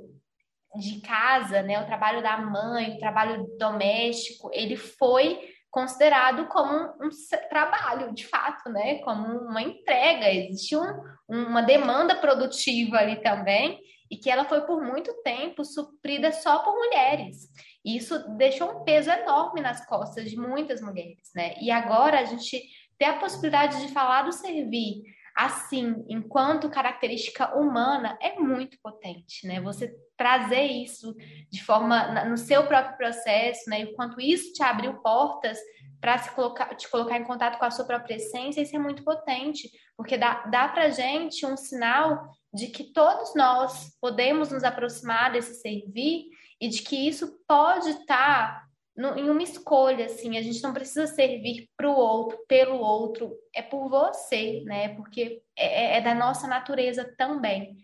[0.76, 6.72] de casa, né, o trabalho da mãe, o trabalho doméstico, ele foi considerado como
[7.02, 7.10] um,
[7.50, 10.32] trabalho, de fato, né, como uma entrega.
[10.32, 16.32] Existe um, uma demanda produtiva ali também e que ela foi por muito tempo suprida
[16.32, 17.50] só por mulheres.
[17.84, 21.56] E isso deixou um peso enorme nas costas de muitas mulheres, né?
[21.60, 22.62] E agora a gente
[22.98, 25.02] tem a possibilidade de falar do servir
[25.36, 29.60] assim, enquanto característica humana, é muito potente, né?
[29.62, 31.16] Você trazer isso
[31.50, 33.82] de forma no seu próprio processo, né?
[33.82, 35.58] E quanto isso te abriu portas
[36.00, 39.04] para se colocar, te colocar em contato com a sua própria essência, isso é muito
[39.04, 45.32] potente, porque dá, dá para gente um sinal de que todos nós podemos nos aproximar
[45.32, 46.26] desse servir
[46.60, 48.63] e de que isso pode estar tá
[48.96, 53.36] no, em uma escolha, assim, a gente não precisa servir para o outro, pelo outro,
[53.54, 54.90] é por você, né?
[54.96, 57.76] Porque é, é, é da nossa natureza também.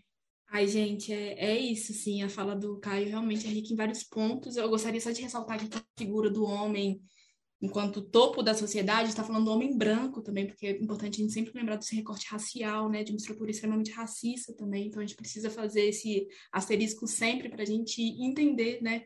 [0.52, 2.22] Ai, gente, é, é isso, sim.
[2.22, 4.56] A fala do Caio realmente é rica em vários pontos.
[4.56, 7.00] Eu gostaria só de ressaltar que a figura do homem,
[7.60, 11.32] enquanto topo da sociedade, está falando do homem branco também, porque é importante a gente
[11.32, 13.02] sempre lembrar desse recorte racial, né?
[13.02, 14.86] De uma estrutura extremamente racista também.
[14.86, 19.04] Então, a gente precisa fazer esse asterisco sempre para a gente entender, né?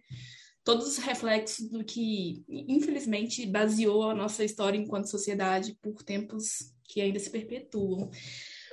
[0.64, 7.00] Todos os reflexos do que, infelizmente, baseou a nossa história enquanto sociedade por tempos que
[7.00, 8.10] ainda se perpetuam.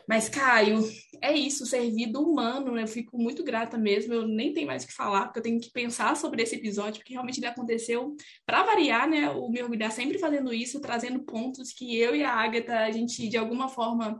[0.07, 0.79] Mas, Caio,
[1.21, 2.83] é isso, servir do humano, né?
[2.83, 5.59] eu fico muito grata mesmo, eu nem tenho mais o que falar, porque eu tenho
[5.59, 8.15] que pensar sobre esse episódio, porque realmente ele aconteceu,
[8.45, 12.33] para variar, né, o me orgulhar sempre fazendo isso, trazendo pontos que eu e a
[12.33, 14.19] Agatha, a gente, de alguma forma,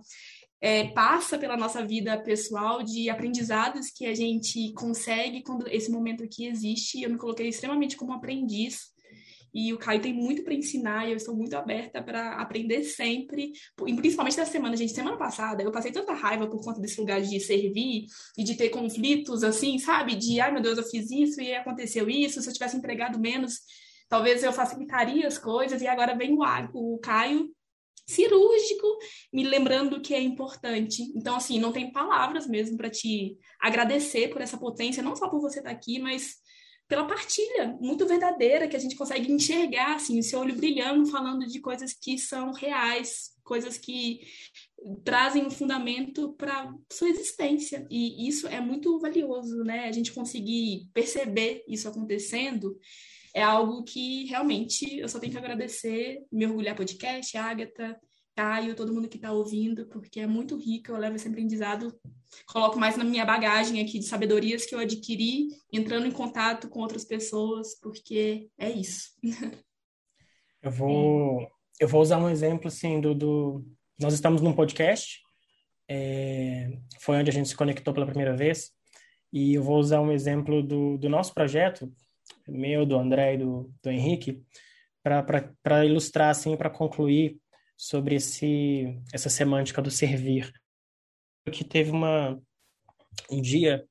[0.61, 6.23] é, passa pela nossa vida pessoal, de aprendizados que a gente consegue quando esse momento
[6.23, 7.01] aqui existe.
[7.01, 8.91] Eu me coloquei extremamente como aprendiz
[9.53, 13.51] e o Caio tem muito para ensinar e eu estou muito aberta para aprender sempre,
[13.85, 14.93] e principalmente nessa semana, gente.
[14.93, 18.05] Semana passada eu passei tanta raiva por conta desse lugar de servir
[18.37, 20.15] e de ter conflitos, assim, sabe?
[20.15, 23.59] De, ai meu Deus, eu fiz isso e aconteceu isso, se eu tivesse empregado menos,
[24.07, 26.43] talvez eu facilitaria as coisas, e agora vem o,
[26.73, 27.49] o Caio
[28.05, 28.87] cirúrgico,
[29.31, 31.03] me lembrando que é importante.
[31.15, 35.41] Então, assim, não tem palavras mesmo para te agradecer por essa potência, não só por
[35.41, 36.35] você estar tá aqui, mas
[36.87, 41.47] pela partilha muito verdadeira que a gente consegue enxergar, assim, o seu olho brilhando, falando
[41.47, 44.19] de coisas que são reais, coisas que
[45.03, 47.87] trazem um fundamento para sua existência.
[47.89, 49.87] E isso é muito valioso, né?
[49.87, 52.77] A gente conseguir perceber isso acontecendo
[53.33, 57.99] é algo que realmente eu só tenho que agradecer, mergulhar podcast, Agatha,
[58.35, 61.93] Caio, todo mundo que está ouvindo, porque é muito rico, eu levo esse aprendizado,
[62.45, 66.79] coloco mais na minha bagagem aqui de sabedorias que eu adquiri, entrando em contato com
[66.79, 69.11] outras pessoas, porque é isso.
[70.63, 71.47] Eu vou,
[71.79, 73.15] eu vou usar um exemplo, assim, do...
[73.15, 73.65] do...
[73.99, 75.19] Nós estamos num podcast,
[75.89, 76.69] é...
[76.99, 78.69] foi onde a gente se conectou pela primeira vez,
[79.33, 81.91] e eu vou usar um exemplo do, do nosso projeto,
[82.47, 84.41] meu, do André e do, do Henrique,
[85.03, 87.37] para ilustrar, assim, para concluir
[87.77, 90.51] sobre esse, essa semântica do servir.
[91.51, 92.39] Que teve uma,
[93.29, 93.83] um dia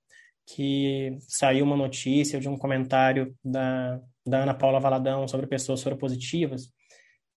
[0.47, 6.73] que saiu uma notícia de um comentário da, da Ana Paula Valadão sobre pessoas soropositivas,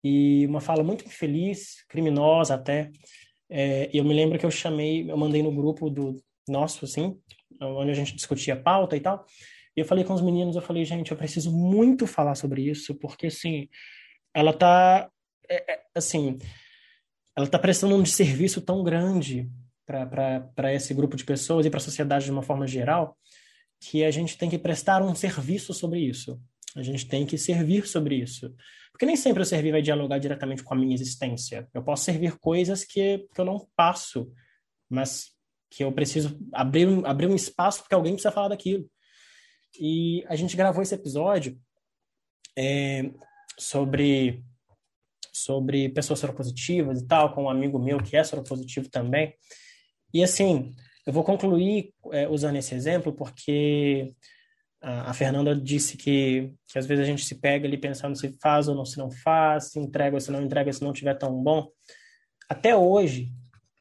[0.04, 2.90] e uma fala muito infeliz, criminosa até.
[3.50, 7.20] É, eu me lembro que eu chamei, eu mandei no grupo do nosso, assim,
[7.62, 9.26] onde a gente discutia pauta e tal,
[9.76, 12.96] e eu falei com os meninos, eu falei, gente, eu preciso muito falar sobre isso,
[12.96, 13.70] porque, assim,
[14.34, 15.10] ela tá
[15.50, 16.40] é, é, assim,
[17.36, 19.50] ela está prestando um serviço tão grande
[19.86, 23.18] para esse grupo de pessoas e para a sociedade de uma forma geral
[23.82, 26.40] que a gente tem que prestar um serviço sobre isso.
[26.76, 28.54] A gente tem que servir sobre isso.
[28.92, 31.68] Porque nem sempre o servir vai dialogar diretamente com a minha existência.
[31.74, 34.32] Eu posso servir coisas que, que eu não passo,
[34.90, 35.32] mas
[35.70, 38.90] que eu preciso abrir, abrir um espaço porque alguém precisa falar daquilo.
[39.80, 41.60] E a gente gravou esse episódio
[42.58, 43.12] é,
[43.58, 44.44] sobre
[45.34, 49.34] sobre pessoas soropositivas e tal, com um amigo meu que é soropositivo também.
[50.14, 54.14] E assim, eu vou concluir é, usando esse exemplo porque
[54.82, 58.38] a, a Fernanda disse que, que às vezes a gente se pega ali pensando se
[58.42, 61.16] faz ou não, se não faz, se entrega ou se não entrega, se não tiver
[61.16, 61.70] tão bom.
[62.50, 63.32] Até hoje,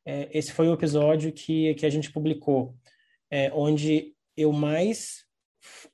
[0.05, 2.75] é, esse foi o episódio que, que a gente publicou,
[3.31, 5.25] é, onde eu mais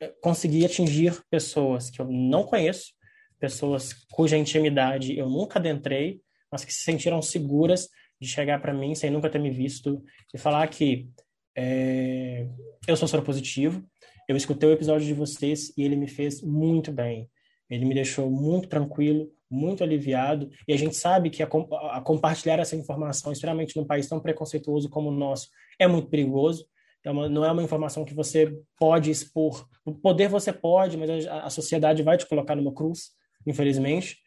[0.00, 2.92] é, consegui atingir pessoas que eu não conheço,
[3.38, 7.88] pessoas cuja intimidade eu nunca adentrei, mas que se sentiram seguras
[8.20, 10.02] de chegar para mim sem nunca ter me visto
[10.32, 11.08] e falar que
[11.56, 12.46] é,
[12.86, 13.84] eu sou soropositivo,
[14.28, 17.30] eu escutei o episódio de vocês e ele me fez muito bem.
[17.70, 21.46] Ele me deixou muito tranquilo, muito aliviado, e a gente sabe que a,
[21.92, 25.48] a compartilhar essa informação, especialmente num país tão preconceituoso como o nosso,
[25.78, 26.66] é muito perigoso.
[27.06, 29.68] Então, não é uma informação que você pode expor.
[29.84, 33.14] O poder você pode, mas a, a sociedade vai te colocar numa cruz
[33.46, 34.18] infelizmente.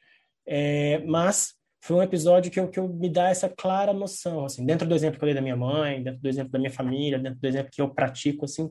[0.47, 1.53] É, mas
[1.83, 4.95] foi um episódio que eu, que eu me dá essa clara noção, assim, dentro do
[4.95, 7.47] exemplo que eu dei da minha mãe, dentro do exemplo da minha família, dentro do
[7.47, 8.69] exemplo que eu pratico, assim,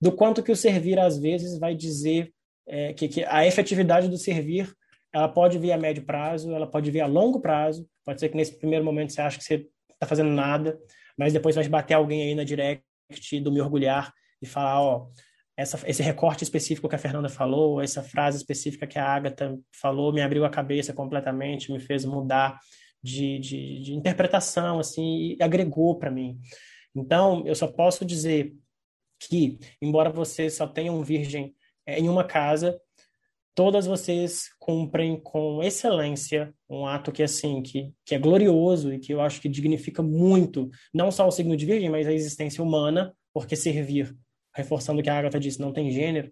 [0.00, 2.32] do quanto que o servir às vezes vai dizer
[2.66, 4.72] é, que, que a efetividade do servir
[5.12, 7.86] ela pode vir a médio prazo, ela pode vir a longo prazo.
[8.02, 10.78] Pode ser que nesse primeiro momento você acha que você está fazendo nada,
[11.18, 12.82] mas depois vai bater alguém aí na direct
[13.42, 15.08] do me orgulhar e falar, ó,
[15.56, 20.12] essa, esse recorte específico que a Fernanda falou, essa frase específica que a Agatha falou,
[20.12, 22.58] me abriu a cabeça completamente, me fez mudar
[23.02, 26.40] de, de, de interpretação, assim, e agregou para mim.
[26.94, 28.54] Então, eu só posso dizer
[29.20, 31.54] que, embora você só tenha um virgem
[31.86, 32.78] é, em uma casa,
[33.54, 39.12] todas vocês cumprem com excelência um ato que assim que, que é glorioso e que
[39.12, 43.14] eu acho que dignifica muito não só o signo de virgem mas a existência humana
[43.32, 44.16] porque servir
[44.54, 46.30] reforçando o que a Agatha disse, não tem gênero,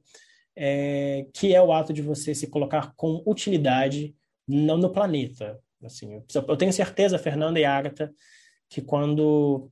[0.55, 4.15] é, que é o ato de você se colocar com utilidade
[4.47, 5.59] não no planeta.
[5.83, 8.13] Assim, eu tenho certeza, Fernanda e Agatha,
[8.69, 9.71] que quando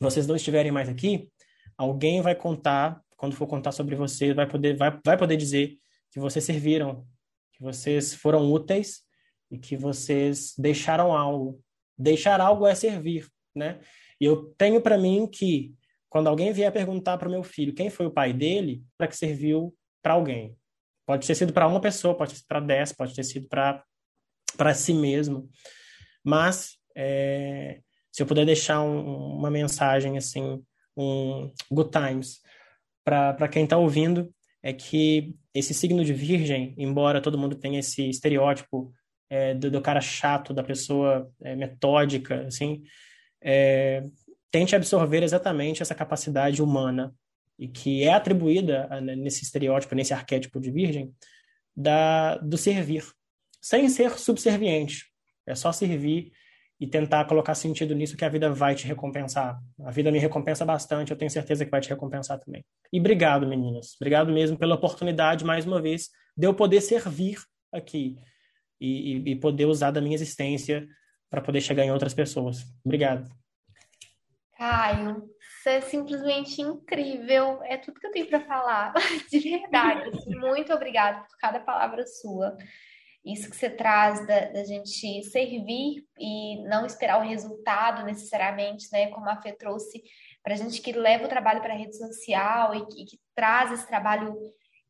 [0.00, 1.28] vocês não estiverem mais aqui,
[1.76, 5.78] alguém vai contar, quando for contar sobre vocês, vai poder, vai, vai poder dizer
[6.14, 7.04] que vocês serviram,
[7.52, 9.02] que vocês foram úteis
[9.50, 11.60] e que vocês deixaram algo.
[11.98, 13.80] Deixar algo é servir, né?
[14.20, 15.74] E eu tenho para mim que
[16.08, 19.16] quando alguém vier perguntar para o meu filho quem foi o pai dele, para que
[19.16, 20.56] serviu para alguém.
[21.04, 24.74] Pode ter sido para uma pessoa, pode ter sido para dez, pode ter sido para
[24.74, 25.50] si mesmo.
[26.22, 27.80] Mas é,
[28.12, 30.62] se eu puder deixar um, uma mensagem, assim,
[30.96, 32.40] um good times
[33.04, 34.32] para quem está ouvindo,
[34.64, 38.90] é que esse signo de virgem, embora todo mundo tenha esse estereótipo
[39.28, 42.82] é, do, do, cara chato, da pessoa é, metódica, assim,
[43.42, 44.02] é,
[44.50, 47.14] tente absorver exatamente essa capacidade humana
[47.58, 51.14] e que é atribuída nesse estereótipo, nesse arquétipo de virgem,
[51.76, 53.04] da, do servir,
[53.60, 55.04] sem ser subserviente.
[55.46, 56.32] É só servir
[56.80, 59.58] e tentar colocar sentido nisso que a vida vai te recompensar.
[59.84, 62.64] A vida me recompensa bastante, eu tenho certeza que vai te recompensar também.
[62.92, 63.94] E obrigado, meninas.
[63.96, 67.38] Obrigado mesmo pela oportunidade, mais uma vez, de eu poder servir
[67.72, 68.18] aqui
[68.80, 70.86] e, e, e poder usar da minha existência
[71.30, 72.64] para poder chegar em outras pessoas.
[72.84, 73.28] Obrigado.
[74.56, 75.28] Caio,
[75.62, 77.60] você é simplesmente incrível.
[77.64, 78.92] É tudo que eu tenho para falar,
[79.30, 80.10] de verdade.
[80.28, 82.56] Muito obrigada por cada palavra sua.
[83.24, 89.06] Isso que você traz da, da, gente servir e não esperar o resultado necessariamente, né?
[89.08, 90.02] Como a Fê trouxe
[90.42, 93.72] para a gente que leva o trabalho para a rede social e que, que, traz
[93.72, 94.36] esse trabalho,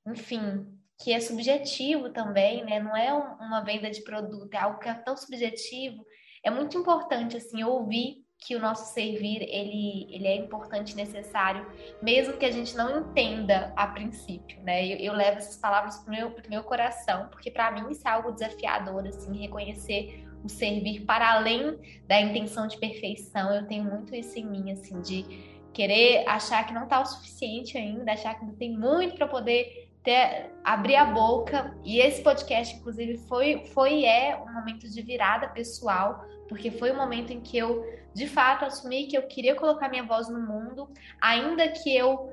[0.05, 0.66] enfim,
[0.99, 2.80] que é subjetivo também, né?
[2.80, 6.05] Não é um, uma venda de produto, é algo que é tão subjetivo.
[6.43, 11.66] É muito importante, assim, ouvir que o nosso servir ele, ele é importante e necessário,
[12.03, 14.86] mesmo que a gente não entenda a princípio, né?
[14.86, 18.11] Eu, eu levo essas palavras para o meu, meu coração, porque para mim isso é
[18.11, 23.51] algo desafiador, assim, reconhecer o servir para além da intenção de perfeição.
[23.51, 25.24] Eu tenho muito isso em mim, assim, de
[25.72, 29.84] querer achar que não está o suficiente ainda, achar que ainda tem muito para poder
[30.05, 31.74] ter, abrir a boca.
[31.82, 36.90] E esse podcast, inclusive, foi, foi e é um momento de virada pessoal, porque foi
[36.90, 37.84] o um momento em que eu
[38.14, 40.88] de fato assumir que eu queria colocar minha voz no mundo,
[41.20, 42.32] ainda que eu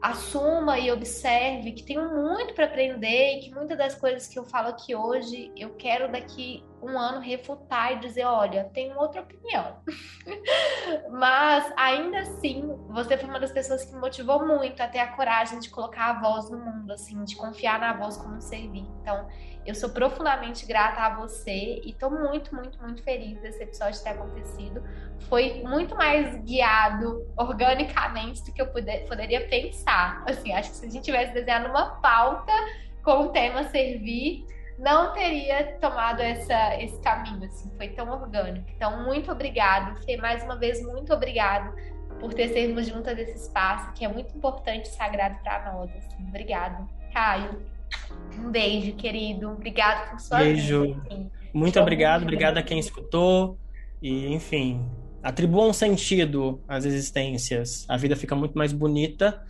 [0.00, 4.44] assuma e observe que tenho muito para aprender e que muitas das coisas que eu
[4.44, 9.78] falo aqui hoje eu quero daqui um ano refutar e dizer, olha, tenho outra opinião.
[11.10, 15.58] Mas ainda assim, você foi uma das pessoas que motivou muito a ter a coragem
[15.58, 18.86] de colocar a voz no mundo, assim, de confiar na voz como um servir.
[19.00, 19.28] Então,
[19.66, 24.10] eu sou profundamente grata a você e estou muito, muito, muito feliz desse episódio ter
[24.10, 24.82] acontecido.
[25.28, 30.24] Foi muito mais guiado organicamente do que eu puder, poderia pensar.
[30.26, 32.52] Assim, acho que se a gente tivesse desenhado uma pauta
[33.02, 34.46] com o tema servir,
[34.78, 38.66] não teria tomado essa, esse caminho, assim, foi tão orgânico.
[38.76, 41.74] Então, muito obrigado, Fê, mais uma vez, muito obrigado
[42.20, 45.90] por tecermos juntas esse espaço, que é muito importante e sagrado para nós.
[45.96, 46.22] Assim.
[46.28, 46.88] Obrigado.
[47.12, 47.62] Caio.
[48.38, 49.50] Um beijo, querido.
[49.50, 50.82] Obrigado por sua Beijo.
[50.82, 51.30] Vida, assim.
[51.52, 53.58] Muito obrigado, obrigado a quem escutou.
[54.00, 54.86] E, enfim,
[55.22, 57.84] atribua um sentido às existências.
[57.88, 59.42] A vida fica muito mais bonita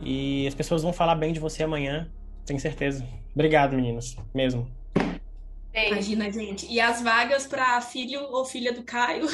[0.00, 2.10] e as pessoas vão falar bem de você amanhã,
[2.50, 3.06] tenho certeza.
[3.32, 4.68] Obrigado, meninas, mesmo.
[5.72, 6.66] Imagina, gente.
[6.68, 9.26] E as vagas para filho ou filha do Caio?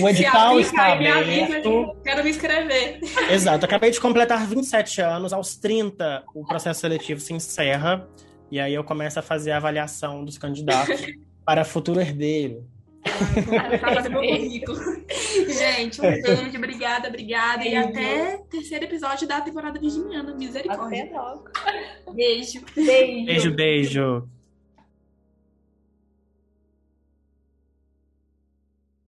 [0.00, 1.96] O edital está aberto.
[2.04, 3.00] quero me inscrever.
[3.28, 3.64] Exato.
[3.64, 5.32] Acabei de completar 27 anos.
[5.32, 8.08] Aos 30, o processo seletivo se encerra.
[8.48, 11.04] E aí eu começo a fazer a avaliação dos candidatos
[11.44, 12.64] para futuro herdeiro.
[13.80, 14.78] Para fazer meu currículo.
[15.48, 17.62] Gente, um beijo, obrigada, obrigada.
[17.62, 17.74] Beijo.
[17.74, 20.34] E até terceiro episódio da temporada virginiana.
[20.34, 21.04] Misericórdia.
[21.04, 21.44] Até logo.
[22.12, 22.60] Beijo.
[22.74, 23.54] Beijo, beijo.
[23.54, 24.39] beijo.